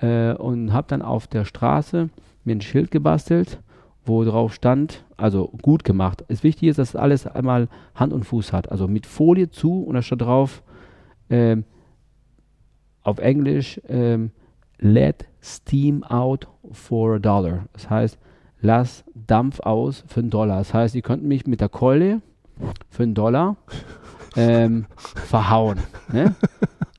äh, 0.00 0.32
und 0.34 0.72
habe 0.72 0.86
dann 0.88 1.02
auf 1.02 1.26
der 1.26 1.44
Straße 1.44 2.10
mir 2.44 2.56
ein 2.56 2.60
Schild 2.60 2.90
gebastelt, 2.90 3.60
wo 4.04 4.24
drauf 4.24 4.54
stand, 4.54 5.04
also 5.16 5.48
gut 5.62 5.84
gemacht. 5.84 6.24
Das 6.28 6.42
Wichtige 6.42 6.70
ist, 6.70 6.78
dass 6.78 6.96
alles 6.96 7.26
einmal 7.26 7.68
Hand 7.94 8.12
und 8.12 8.24
Fuß 8.24 8.52
hat. 8.52 8.70
Also 8.70 8.88
mit 8.88 9.06
Folie 9.06 9.50
zu 9.50 9.82
und 9.82 9.94
da 9.94 10.02
steht 10.02 10.22
drauf 10.22 10.62
äh, 11.28 11.56
auf 13.02 13.18
Englisch 13.18 13.80
ähm, 13.88 14.30
Let 14.78 15.26
Steam 15.42 16.04
out 16.04 16.48
for 16.72 17.16
a 17.16 17.18
dollar. 17.18 17.64
Das 17.72 17.88
heißt, 17.90 18.18
lass 18.60 19.04
Dampf 19.14 19.60
aus 19.60 20.04
für 20.06 20.20
einen 20.20 20.30
Dollar. 20.30 20.58
Das 20.58 20.74
heißt, 20.74 20.94
ihr 20.94 21.02
könnt 21.02 21.22
mich 21.22 21.46
mit 21.46 21.60
der 21.60 21.68
Keule 21.68 22.20
für 22.90 23.04
einen 23.04 23.14
Dollar 23.14 23.56
ähm, 24.36 24.86
verhauen. 25.14 25.78
Ne? 26.12 26.34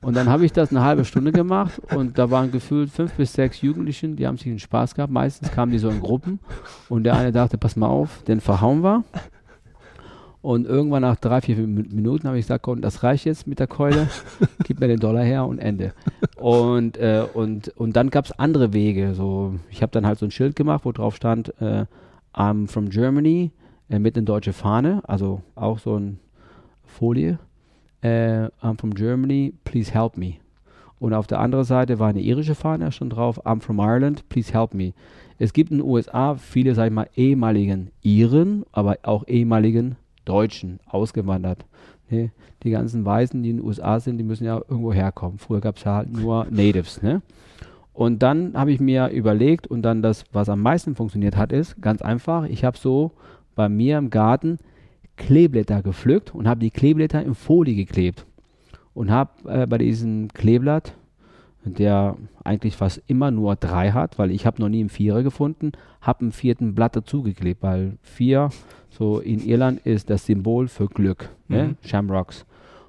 Und 0.02 0.16
dann 0.16 0.30
habe 0.30 0.46
ich 0.46 0.52
das 0.52 0.70
eine 0.70 0.82
halbe 0.82 1.04
Stunde 1.04 1.30
gemacht 1.30 1.80
und 1.94 2.16
da 2.16 2.30
waren 2.30 2.50
gefühlt 2.50 2.90
fünf 2.90 3.12
bis 3.14 3.34
sechs 3.34 3.60
Jugendlichen, 3.60 4.16
die 4.16 4.26
haben 4.26 4.38
sich 4.38 4.46
einen 4.46 4.58
Spaß 4.58 4.94
gehabt. 4.94 5.12
Meistens 5.12 5.50
kamen 5.50 5.72
die 5.72 5.78
so 5.78 5.90
in 5.90 6.00
Gruppen 6.00 6.40
und 6.88 7.04
der 7.04 7.16
eine 7.16 7.32
dachte, 7.32 7.58
pass 7.58 7.76
mal 7.76 7.88
auf, 7.88 8.22
den 8.22 8.40
verhauen 8.40 8.82
wir. 8.82 9.04
Und 10.42 10.66
irgendwann 10.66 11.02
nach 11.02 11.16
drei, 11.16 11.40
vier 11.42 11.56
Minuten 11.56 12.26
habe 12.26 12.38
ich 12.38 12.44
gesagt, 12.44 12.62
komm, 12.62 12.80
das 12.80 13.02
reicht 13.02 13.26
jetzt 13.26 13.46
mit 13.46 13.58
der 13.58 13.66
Keule, 13.66 14.08
gib 14.64 14.80
mir 14.80 14.88
den 14.88 14.98
Dollar 15.00 15.22
her 15.22 15.44
und 15.44 15.58
Ende. 15.58 15.92
Und, 16.36 16.96
äh, 16.96 17.26
und, 17.34 17.68
und 17.76 17.94
dann 17.94 18.08
gab 18.08 18.24
es 18.24 18.32
andere 18.32 18.72
Wege. 18.72 19.14
So, 19.14 19.54
ich 19.70 19.82
habe 19.82 19.92
dann 19.92 20.06
halt 20.06 20.18
so 20.18 20.26
ein 20.26 20.30
Schild 20.30 20.56
gemacht, 20.56 20.84
wo 20.84 20.92
drauf 20.92 21.16
stand, 21.16 21.54
äh, 21.60 21.84
I'm 22.34 22.68
from 22.68 22.88
Germany, 22.88 23.50
äh, 23.90 23.98
mit 23.98 24.16
einer 24.16 24.24
deutschen 24.24 24.54
Fahne, 24.54 25.02
also 25.06 25.42
auch 25.56 25.78
so 25.78 25.96
eine 25.96 26.16
Folie 26.84 27.38
äh, 28.02 28.48
I'm 28.62 28.78
from 28.78 28.94
Germany, 28.94 29.54
please 29.64 29.92
help 29.92 30.16
me. 30.16 30.34
Und 30.98 31.14
auf 31.14 31.26
der 31.26 31.40
anderen 31.40 31.64
Seite 31.64 31.98
war 31.98 32.08
eine 32.08 32.20
irische 32.20 32.54
Fahne 32.54 32.92
schon 32.92 33.10
drauf, 33.10 33.44
I'm 33.46 33.60
from 33.60 33.78
Ireland, 33.78 34.28
please 34.28 34.52
help 34.52 34.74
me. 34.74 34.92
Es 35.38 35.52
gibt 35.52 35.70
in 35.70 35.78
den 35.78 35.86
USA 35.86 36.34
viele, 36.34 36.74
sag 36.74 36.86
ich 36.86 36.92
mal, 36.92 37.08
ehemaligen 37.16 37.90
Iren, 38.02 38.64
aber 38.72 38.98
auch 39.02 39.26
ehemaligen 39.26 39.96
Deutschen 40.30 40.78
ausgewandert. 40.86 41.66
Ne? 42.08 42.30
Die 42.62 42.70
ganzen 42.70 43.04
Weißen, 43.04 43.42
die 43.42 43.50
in 43.50 43.56
den 43.56 43.66
USA 43.66 43.98
sind, 43.98 44.18
die 44.18 44.24
müssen 44.24 44.44
ja 44.44 44.56
irgendwo 44.56 44.92
herkommen. 44.92 45.38
Früher 45.38 45.60
gab 45.60 45.76
es 45.76 45.84
ja 45.84 45.96
halt 45.96 46.12
nur 46.12 46.46
Natives. 46.50 47.02
Ne? 47.02 47.20
Und 47.92 48.22
dann 48.22 48.54
habe 48.54 48.70
ich 48.70 48.78
mir 48.78 49.08
überlegt 49.08 49.66
und 49.66 49.82
dann 49.82 50.02
das, 50.02 50.24
was 50.32 50.48
am 50.48 50.62
meisten 50.62 50.94
funktioniert 50.94 51.36
hat, 51.36 51.52
ist 51.52 51.82
ganz 51.82 52.00
einfach. 52.00 52.44
Ich 52.44 52.64
habe 52.64 52.78
so 52.78 53.10
bei 53.56 53.68
mir 53.68 53.98
im 53.98 54.10
Garten 54.10 54.58
Kleeblätter 55.16 55.82
gepflückt 55.82 56.34
und 56.34 56.48
habe 56.48 56.60
die 56.60 56.70
Kleeblätter 56.70 57.22
in 57.22 57.34
Folie 57.34 57.74
geklebt. 57.74 58.24
Und 58.94 59.10
habe 59.10 59.30
äh, 59.48 59.66
bei 59.66 59.78
diesem 59.78 60.28
Kleeblatt, 60.28 60.94
der 61.64 62.16
eigentlich 62.42 62.76
fast 62.76 63.02
immer 63.06 63.30
nur 63.30 63.56
drei 63.56 63.92
hat, 63.92 64.18
weil 64.18 64.30
ich 64.30 64.46
habe 64.46 64.60
noch 64.60 64.68
nie 64.68 64.80
einen 64.80 64.88
Vierer 64.88 65.22
gefunden, 65.22 65.72
habe 66.00 66.22
einen 66.22 66.32
vierten 66.32 66.74
Blatt 66.74 66.96
dazugeklebt, 66.96 67.62
weil 67.62 67.98
vier, 68.02 68.50
so 68.88 69.20
in 69.20 69.40
Irland, 69.40 69.80
ist 69.80 70.10
das 70.10 70.26
Symbol 70.26 70.68
für 70.68 70.88
Glück, 70.88 71.30
ne? 71.48 71.62
mhm. 71.62 71.68
ne? 71.70 71.76
Shamrocks. 71.84 72.46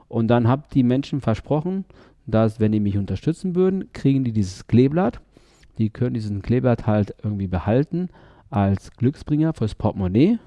Und 0.07 0.27
dann 0.27 0.47
habe 0.47 0.63
die 0.73 0.83
Menschen 0.83 1.21
versprochen, 1.21 1.85
dass 2.25 2.59
wenn 2.59 2.71
die 2.71 2.79
mich 2.79 2.97
unterstützen 2.97 3.55
würden, 3.55 3.91
kriegen 3.93 4.23
die 4.23 4.31
dieses 4.31 4.67
Kleeblatt. 4.67 5.19
Die 5.77 5.89
können 5.89 6.13
diesen 6.13 6.41
Kleeblatt 6.41 6.87
halt 6.87 7.15
irgendwie 7.23 7.47
behalten 7.47 8.09
als 8.49 8.91
Glücksbringer 8.91 9.53
fürs 9.53 9.75
Portemonnaie 9.75 10.37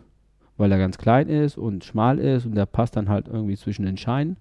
weil 0.56 0.70
er 0.70 0.78
ganz 0.78 0.98
klein 0.98 1.28
ist 1.28 1.58
und 1.58 1.84
schmal 1.84 2.18
ist 2.18 2.46
und 2.46 2.54
der 2.54 2.66
passt 2.66 2.96
dann 2.96 3.08
halt 3.08 3.28
irgendwie 3.28 3.56
zwischen 3.56 3.84
den 3.84 3.96
Scheinen. 3.96 4.36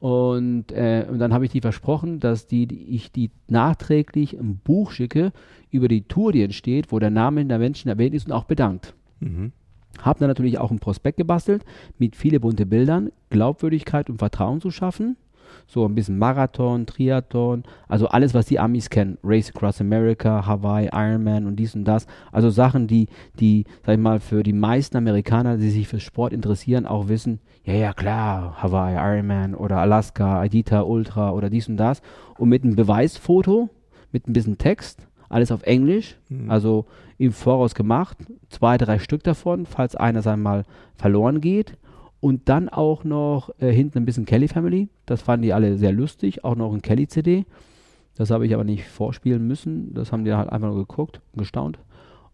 Und, 0.00 0.70
äh, 0.70 1.06
und 1.08 1.18
dann 1.18 1.32
habe 1.32 1.44
ich 1.44 1.50
die 1.50 1.60
versprochen, 1.60 2.20
dass 2.20 2.46
die, 2.46 2.66
die, 2.66 2.94
ich 2.94 3.10
die 3.10 3.30
nachträglich 3.48 4.38
ein 4.38 4.58
Buch 4.58 4.92
schicke 4.92 5.32
über 5.70 5.88
die 5.88 6.02
Tour, 6.02 6.32
die 6.32 6.42
entsteht, 6.42 6.92
wo 6.92 6.98
der 6.98 7.10
Name 7.10 7.44
der 7.44 7.58
Menschen 7.58 7.88
erwähnt 7.88 8.14
ist 8.14 8.26
und 8.26 8.32
auch 8.32 8.44
bedankt. 8.44 8.94
Mhm. 9.20 9.52
Habe 10.00 10.20
dann 10.20 10.28
natürlich 10.28 10.58
auch 10.58 10.70
ein 10.70 10.78
Prospekt 10.78 11.16
gebastelt 11.16 11.64
mit 11.98 12.14
viele 12.14 12.38
bunte 12.38 12.66
Bildern, 12.66 13.10
Glaubwürdigkeit 13.30 14.08
und 14.08 14.18
Vertrauen 14.18 14.60
zu 14.60 14.70
schaffen. 14.70 15.16
So 15.66 15.84
ein 15.86 15.94
bisschen 15.94 16.18
Marathon, 16.18 16.86
Triathlon, 16.86 17.64
also 17.88 18.08
alles, 18.08 18.34
was 18.34 18.46
die 18.46 18.58
Amis 18.58 18.90
kennen. 18.90 19.18
Race 19.22 19.50
Across 19.54 19.80
America, 19.80 20.46
Hawaii, 20.46 20.88
Ironman 20.92 21.46
und 21.46 21.56
dies 21.56 21.74
und 21.74 21.84
das. 21.84 22.06
Also 22.32 22.50
Sachen, 22.50 22.86
die, 22.86 23.08
die, 23.38 23.64
sag 23.84 23.94
ich 23.94 24.00
mal, 24.00 24.20
für 24.20 24.42
die 24.42 24.52
meisten 24.52 24.96
Amerikaner, 24.96 25.56
die 25.56 25.70
sich 25.70 25.88
für 25.88 26.00
Sport 26.00 26.32
interessieren, 26.32 26.86
auch 26.86 27.08
wissen, 27.08 27.40
ja, 27.64 27.74
ja, 27.74 27.92
klar, 27.92 28.62
Hawaii, 28.62 28.94
Ironman 28.96 29.54
oder 29.54 29.78
Alaska, 29.78 30.40
Adita, 30.40 30.82
Ultra 30.82 31.32
oder 31.32 31.50
dies 31.50 31.68
und 31.68 31.76
das. 31.76 32.00
Und 32.38 32.48
mit 32.48 32.64
einem 32.64 32.76
Beweisfoto, 32.76 33.68
mit 34.10 34.26
ein 34.26 34.32
bisschen 34.32 34.56
Text, 34.56 35.06
alles 35.28 35.52
auf 35.52 35.62
Englisch, 35.64 36.16
mhm. 36.30 36.50
also 36.50 36.86
im 37.18 37.32
Voraus 37.32 37.74
gemacht, 37.74 38.16
zwei, 38.48 38.78
drei 38.78 38.98
Stück 38.98 39.22
davon, 39.22 39.66
falls 39.66 39.96
einer 39.96 40.26
einmal 40.26 40.64
verloren 40.94 41.40
geht 41.40 41.76
und 42.20 42.48
dann 42.48 42.68
auch 42.68 43.04
noch 43.04 43.50
äh, 43.60 43.70
hinten 43.72 43.98
ein 43.98 44.04
bisschen 44.04 44.24
Kelly 44.24 44.48
Family. 44.48 44.88
Das 45.06 45.22
fanden 45.22 45.42
die 45.42 45.52
alle 45.52 45.76
sehr 45.76 45.92
lustig. 45.92 46.44
Auch 46.44 46.56
noch 46.56 46.72
ein 46.72 46.82
Kelly-CD. 46.82 47.46
Das 48.16 48.30
habe 48.30 48.46
ich 48.46 48.54
aber 48.54 48.64
nicht 48.64 48.84
vorspielen 48.84 49.46
müssen. 49.46 49.94
Das 49.94 50.10
haben 50.10 50.24
die 50.24 50.34
halt 50.34 50.50
einfach 50.50 50.68
nur 50.68 50.78
geguckt 50.78 51.20
und 51.32 51.38
gestaunt. 51.38 51.78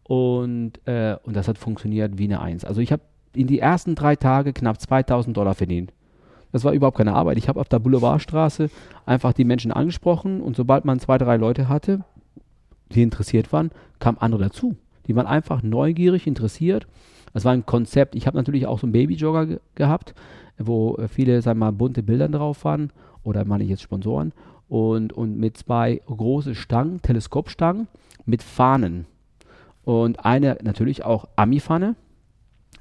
Und, 0.03 0.87
äh, 0.87 1.17
und 1.25 1.37
das 1.37 1.49
hat 1.49 1.59
funktioniert 1.59 2.17
wie 2.19 2.25
eine 2.25 2.41
Eins. 2.41 2.65
Also 2.65 2.81
ich 2.81 2.93
habe 2.93 3.03
in 3.35 3.47
die 3.47 3.59
ersten 3.59 3.95
drei 3.95 4.17
Tage 4.17 4.53
knapp 4.53 4.81
2000 4.81 5.37
Dollar 5.37 5.55
verdient. 5.55 5.93
Das 6.53 6.65
war 6.65 6.73
überhaupt 6.73 6.97
keine 6.97 7.15
Arbeit. 7.15 7.37
Ich 7.37 7.49
habe 7.49 7.61
auf 7.61 7.69
der 7.69 7.81
Boulevardstraße 7.81 8.71
einfach 9.07 9.33
die 9.33 9.45
Menschen 9.45 9.73
angesprochen 9.73 10.41
und 10.41 10.57
sobald 10.57 10.85
man 10.85 11.01
zwei, 11.01 11.19
drei 11.19 11.37
Leute 11.37 11.69
hatte, 11.69 12.05
die 12.93 13.03
interessiert 13.03 13.53
waren, 13.53 13.71
kamen 13.99 14.19
andere 14.19 14.45
dazu. 14.45 14.77
Die 15.07 15.17
waren 15.17 15.27
einfach 15.27 15.63
neugierig, 15.63 16.27
interessiert 16.27 16.87
das 17.35 17.45
war 17.45 17.53
ein 17.53 17.67
Konzept. 17.67 18.15
Ich 18.15 18.27
habe 18.27 18.37
natürlich 18.37 18.67
auch 18.67 18.79
so 18.79 18.87
einen 18.87 18.93
Babyjogger 18.93 19.47
ge 19.47 19.59
gehabt, 19.75 20.15
wo 20.57 20.95
äh, 20.97 21.09
viele, 21.09 21.43
sagen 21.43 21.59
wir 21.59 21.67
mal, 21.67 21.73
bunte 21.73 22.03
Bilder 22.03 22.29
drauf 22.29 22.65
waren. 22.65 22.91
Oder 23.25 23.45
meine 23.45 23.65
ich 23.65 23.71
jetzt 23.71 23.83
Sponsoren. 23.83 24.33
Und, 24.69 25.13
und 25.13 25.37
mit 25.37 25.59
zwei 25.59 26.01
große 26.07 26.55
Stangen, 26.55 27.03
Teleskopstangen, 27.03 27.89
mit 28.25 28.43
Fahnen. 28.43 29.07
Und 29.85 30.25
eine 30.25 30.57
natürlich 30.63 31.05
auch 31.05 31.27
Ami-Fahne. 31.37 31.97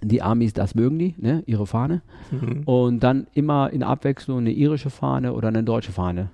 Die 0.01 0.21
Amis, 0.21 0.53
das 0.53 0.75
mögen 0.75 0.99
die, 0.99 1.15
ne, 1.17 1.43
ihre 1.45 1.65
Fahne. 1.65 2.01
Mhm. 2.29 2.63
Und 2.65 2.99
dann 3.01 3.27
immer 3.33 3.71
in 3.71 3.83
Abwechslung 3.83 4.39
eine 4.39 4.51
irische 4.51 4.89
Fahne 4.89 5.33
oder 5.33 5.47
eine 5.47 5.63
deutsche 5.63 5.93
Fahne. 5.93 6.29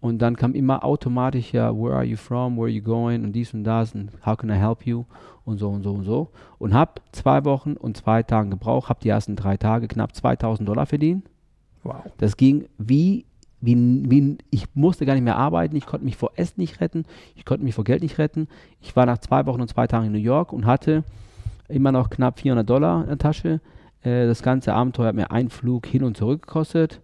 Und 0.00 0.22
dann 0.22 0.36
kam 0.36 0.54
immer 0.54 0.84
automatisch 0.84 1.52
ja, 1.52 1.74
where 1.74 1.94
are 1.94 2.04
you 2.04 2.16
from, 2.16 2.56
where 2.56 2.64
are 2.64 2.70
you 2.70 2.82
going 2.82 3.22
und 3.22 3.32
dies 3.32 3.52
und 3.52 3.64
das 3.64 3.94
und 3.94 4.10
how 4.24 4.36
can 4.36 4.48
I 4.48 4.54
help 4.54 4.86
you 4.86 5.04
und 5.50 5.58
so 5.58 5.68
und 5.68 5.82
so 5.82 5.92
und 5.92 6.04
so. 6.04 6.28
Und 6.58 6.74
habe 6.74 7.00
zwei 7.12 7.44
Wochen 7.44 7.74
und 7.74 7.96
zwei 7.96 8.22
Tage 8.22 8.50
gebraucht, 8.50 8.88
habe 8.88 9.00
die 9.02 9.08
ersten 9.08 9.36
drei 9.36 9.56
Tage 9.56 9.88
knapp 9.88 10.14
2000 10.14 10.68
Dollar 10.68 10.86
verdient. 10.86 11.28
Wow. 11.82 12.02
Das 12.18 12.36
ging 12.36 12.66
wie, 12.78 13.24
wie, 13.60 13.76
wie, 14.10 14.38
ich 14.50 14.66
musste 14.74 15.06
gar 15.06 15.14
nicht 15.14 15.24
mehr 15.24 15.36
arbeiten, 15.36 15.76
ich 15.76 15.86
konnte 15.86 16.04
mich 16.04 16.16
vor 16.16 16.32
Essen 16.36 16.60
nicht 16.60 16.80
retten, 16.80 17.04
ich 17.34 17.44
konnte 17.44 17.64
mich 17.64 17.74
vor 17.74 17.84
Geld 17.84 18.02
nicht 18.02 18.18
retten. 18.18 18.48
Ich 18.80 18.94
war 18.96 19.06
nach 19.06 19.18
zwei 19.18 19.46
Wochen 19.46 19.60
und 19.60 19.68
zwei 19.68 19.86
Tagen 19.86 20.06
in 20.06 20.12
New 20.12 20.18
York 20.18 20.52
und 20.52 20.66
hatte 20.66 21.04
immer 21.68 21.92
noch 21.92 22.10
knapp 22.10 22.40
400 22.40 22.68
Dollar 22.68 23.02
in 23.02 23.08
der 23.08 23.18
Tasche. 23.18 23.60
Äh, 24.02 24.26
das 24.26 24.42
ganze 24.42 24.74
Abenteuer 24.74 25.08
hat 25.08 25.14
mir 25.14 25.30
einen 25.30 25.50
Flug 25.50 25.86
hin 25.86 26.04
und 26.04 26.16
zurück 26.16 26.42
gekostet 26.42 27.00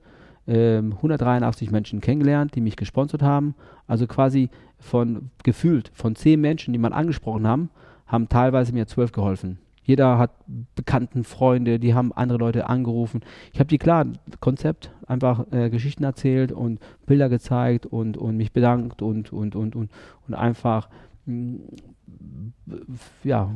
183 0.48 1.68
ähm, 1.68 1.72
Menschen 1.72 2.00
kennengelernt, 2.00 2.54
die 2.54 2.60
mich 2.60 2.76
gesponsert 2.76 3.22
haben. 3.22 3.54
Also 3.86 4.06
quasi 4.06 4.50
von 4.78 5.30
gefühlt 5.42 5.90
von 5.92 6.14
zehn 6.14 6.40
Menschen, 6.40 6.72
die 6.72 6.78
man 6.78 6.92
angesprochen 6.92 7.46
haben, 7.46 7.70
haben 8.06 8.28
teilweise 8.28 8.72
mir 8.72 8.86
zwölf 8.86 9.12
geholfen. 9.12 9.58
Jeder 9.82 10.18
hat 10.18 10.32
Bekannten, 10.74 11.22
Freunde, 11.22 11.78
die 11.78 11.94
haben 11.94 12.12
andere 12.12 12.38
Leute 12.38 12.68
angerufen. 12.68 13.20
Ich 13.52 13.60
habe 13.60 13.68
die 13.68 13.78
klar 13.78 14.04
Konzept 14.40 14.90
einfach 15.06 15.46
äh, 15.52 15.70
Geschichten 15.70 16.02
erzählt 16.02 16.50
und 16.50 16.80
Bilder 17.06 17.28
gezeigt 17.28 17.86
und, 17.86 18.16
und 18.16 18.36
mich 18.36 18.52
bedankt 18.52 19.00
und 19.00 19.32
und 19.32 19.54
und 19.54 19.76
und 19.76 19.90
und 20.26 20.34
einfach 20.34 20.88
ja, 23.24 23.50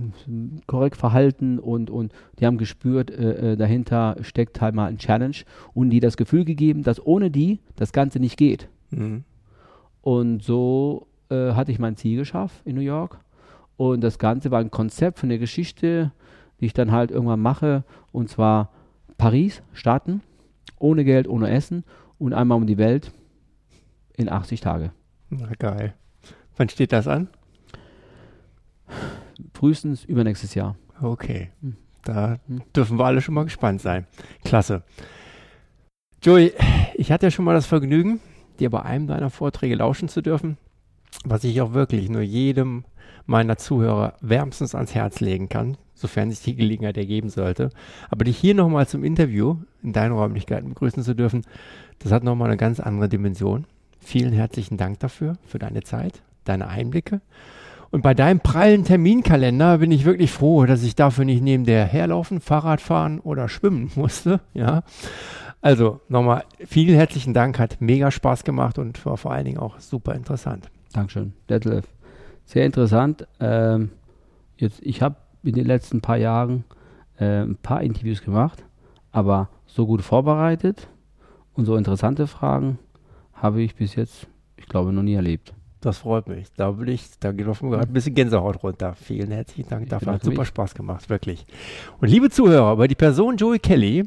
korrekt 0.66 0.96
verhalten 0.96 1.58
und, 1.58 1.90
und 1.90 2.12
die 2.38 2.46
haben 2.46 2.58
gespürt, 2.58 3.10
äh, 3.10 3.52
äh, 3.52 3.56
dahinter 3.56 4.16
steckt 4.22 4.60
halt 4.60 4.74
mal 4.74 4.86
ein 4.86 4.98
Challenge 4.98 5.36
und 5.72 5.90
die 5.90 6.00
das 6.00 6.16
Gefühl 6.16 6.44
gegeben, 6.44 6.82
dass 6.82 7.04
ohne 7.04 7.30
die 7.30 7.60
das 7.76 7.92
Ganze 7.92 8.18
nicht 8.18 8.36
geht. 8.36 8.68
Mhm. 8.90 9.24
Und 10.02 10.42
so 10.42 11.06
äh, 11.28 11.52
hatte 11.52 11.70
ich 11.70 11.78
mein 11.78 11.96
Ziel 11.96 12.18
geschafft 12.18 12.60
in 12.64 12.74
New 12.74 12.82
York 12.82 13.20
und 13.80 14.02
das 14.02 14.18
Ganze 14.18 14.50
war 14.50 14.60
ein 14.60 14.70
Konzept 14.70 15.18
von 15.18 15.30
der 15.30 15.38
Geschichte, 15.38 16.12
die 16.60 16.66
ich 16.66 16.74
dann 16.74 16.92
halt 16.92 17.10
irgendwann 17.10 17.40
mache 17.40 17.82
und 18.12 18.28
zwar 18.28 18.68
Paris 19.16 19.62
starten, 19.72 20.20
ohne 20.78 21.02
Geld, 21.02 21.26
ohne 21.26 21.48
Essen 21.48 21.84
und 22.18 22.34
einmal 22.34 22.58
um 22.58 22.66
die 22.66 22.76
Welt 22.76 23.10
in 24.18 24.28
80 24.28 24.60
Tage. 24.60 24.92
Na 25.30 25.48
geil. 25.58 25.94
Wann 26.58 26.68
steht 26.68 26.92
das 26.92 27.08
an? 27.08 27.28
frühestens 29.54 30.04
übernächstes 30.04 30.54
Jahr. 30.54 30.76
Okay. 31.00 31.48
Hm. 31.62 31.76
Da 32.04 32.38
hm. 32.48 32.60
dürfen 32.76 32.98
wir 32.98 33.06
alle 33.06 33.22
schon 33.22 33.32
mal 33.32 33.44
gespannt 33.44 33.80
sein. 33.80 34.06
Klasse. 34.44 34.82
Joey, 36.22 36.52
ich 36.96 37.10
hatte 37.12 37.28
ja 37.28 37.30
schon 37.30 37.46
mal 37.46 37.54
das 37.54 37.64
Vergnügen, 37.64 38.20
dir 38.58 38.68
bei 38.68 38.82
einem 38.82 39.06
deiner 39.06 39.30
Vorträge 39.30 39.76
lauschen 39.76 40.10
zu 40.10 40.20
dürfen, 40.20 40.58
was 41.24 41.44
ich 41.44 41.62
auch 41.62 41.72
wirklich 41.72 42.10
nur 42.10 42.20
jedem 42.20 42.84
meiner 43.30 43.56
Zuhörer 43.56 44.14
wärmstens 44.20 44.74
ans 44.74 44.94
Herz 44.94 45.20
legen 45.20 45.48
kann, 45.48 45.76
sofern 45.94 46.30
sich 46.30 46.40
die 46.40 46.56
Gelegenheit 46.56 46.96
ergeben 46.96 47.30
sollte. 47.30 47.70
Aber 48.10 48.24
dich 48.24 48.36
hier 48.36 48.54
nochmal 48.54 48.86
zum 48.86 49.04
Interview 49.04 49.56
in 49.82 49.92
deinen 49.92 50.12
Räumlichkeiten 50.12 50.68
begrüßen 50.70 51.02
zu 51.02 51.14
dürfen, 51.14 51.42
das 52.00 52.12
hat 52.12 52.24
nochmal 52.24 52.48
eine 52.48 52.56
ganz 52.56 52.80
andere 52.80 53.08
Dimension. 53.08 53.64
Vielen 54.00 54.32
herzlichen 54.32 54.76
Dank 54.76 55.00
dafür, 55.00 55.36
für 55.46 55.58
deine 55.58 55.82
Zeit, 55.82 56.22
deine 56.44 56.68
Einblicke 56.68 57.20
und 57.90 58.02
bei 58.02 58.14
deinem 58.14 58.40
prallen 58.40 58.84
Terminkalender 58.84 59.78
bin 59.78 59.90
ich 59.90 60.04
wirklich 60.04 60.30
froh, 60.30 60.64
dass 60.64 60.82
ich 60.82 60.94
dafür 60.94 61.24
nicht 61.24 61.42
neben 61.42 61.64
der 61.64 61.84
herlaufen, 61.84 62.40
Fahrrad 62.40 62.80
fahren 62.80 63.20
oder 63.20 63.48
schwimmen 63.48 63.90
musste. 63.96 64.40
Ja. 64.54 64.82
Also 65.60 66.00
nochmal 66.08 66.44
vielen 66.64 66.94
herzlichen 66.94 67.34
Dank, 67.34 67.58
hat 67.58 67.80
mega 67.80 68.10
Spaß 68.10 68.44
gemacht 68.44 68.78
und 68.78 69.04
war 69.04 69.16
vor 69.16 69.32
allen 69.32 69.44
Dingen 69.44 69.58
auch 69.58 69.78
super 69.78 70.14
interessant. 70.14 70.70
Dankeschön, 70.92 71.34
Detlef. 71.48 71.84
Sehr 72.44 72.66
interessant. 72.66 73.26
Ähm, 73.38 73.90
jetzt, 74.56 74.80
ich 74.82 75.02
habe 75.02 75.16
in 75.42 75.54
den 75.54 75.66
letzten 75.66 76.00
paar 76.00 76.16
Jahren 76.16 76.64
äh, 77.18 77.42
ein 77.42 77.56
paar 77.56 77.82
Interviews 77.82 78.22
gemacht, 78.22 78.64
aber 79.12 79.48
so 79.66 79.86
gut 79.86 80.02
vorbereitet 80.02 80.88
und 81.54 81.64
so 81.64 81.76
interessante 81.76 82.26
Fragen 82.26 82.78
habe 83.32 83.62
ich 83.62 83.74
bis 83.74 83.94
jetzt, 83.94 84.26
ich 84.56 84.66
glaube, 84.66 84.92
noch 84.92 85.02
nie 85.02 85.14
erlebt. 85.14 85.54
Das 85.80 85.98
freut 85.98 86.28
mich. 86.28 86.46
Da 86.56 86.78
will 86.78 86.90
ich, 86.90 87.04
da 87.20 87.30
geht 87.32 87.48
auf 87.48 87.60
gerade 87.60 87.88
ein 87.88 87.92
bisschen 87.92 88.14
Gänsehaut 88.14 88.62
runter. 88.62 88.94
Vielen 89.00 89.30
herzlichen 89.30 89.70
Dank 89.70 89.88
dafür. 89.88 90.12
Hat 90.12 90.22
super 90.22 90.44
Spaß 90.44 90.74
gemacht, 90.74 91.08
wirklich. 91.08 91.46
Und 92.00 92.08
liebe 92.08 92.28
Zuhörer, 92.28 92.74
über 92.74 92.86
die 92.86 92.94
Person 92.94 93.38
Joey 93.38 93.58
Kelly 93.58 94.04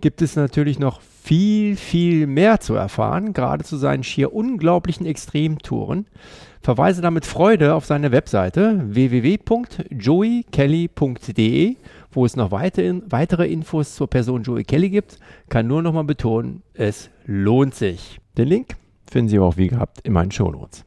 gibt 0.00 0.22
es 0.22 0.36
natürlich 0.36 0.78
noch 0.78 1.00
viel, 1.00 1.74
viel 1.74 2.28
mehr 2.28 2.60
zu 2.60 2.74
erfahren, 2.74 3.32
gerade 3.32 3.64
zu 3.64 3.76
seinen 3.76 4.04
schier 4.04 4.32
unglaublichen 4.32 5.04
Extremtouren. 5.06 6.06
Verweise 6.62 7.02
damit 7.02 7.26
Freude 7.26 7.74
auf 7.74 7.86
seine 7.86 8.12
Webseite 8.12 8.80
www.joeykelly.de, 8.84 11.76
wo 12.12 12.24
es 12.24 12.36
noch 12.36 12.52
weitere, 12.52 13.00
weitere 13.08 13.48
Infos 13.48 13.96
zur 13.96 14.08
Person 14.08 14.44
Joey 14.44 14.62
Kelly 14.62 14.90
gibt. 14.90 15.18
Kann 15.48 15.66
nur 15.66 15.82
noch 15.82 15.92
mal 15.92 16.04
betonen, 16.04 16.62
es 16.74 17.10
lohnt 17.24 17.74
sich. 17.74 18.20
Den 18.38 18.46
Link 18.46 18.76
finden 19.10 19.28
Sie 19.28 19.40
auch 19.40 19.56
wie 19.56 19.66
gehabt 19.68 20.02
in 20.02 20.12
meinen 20.12 20.30
Shownotes. 20.30 20.86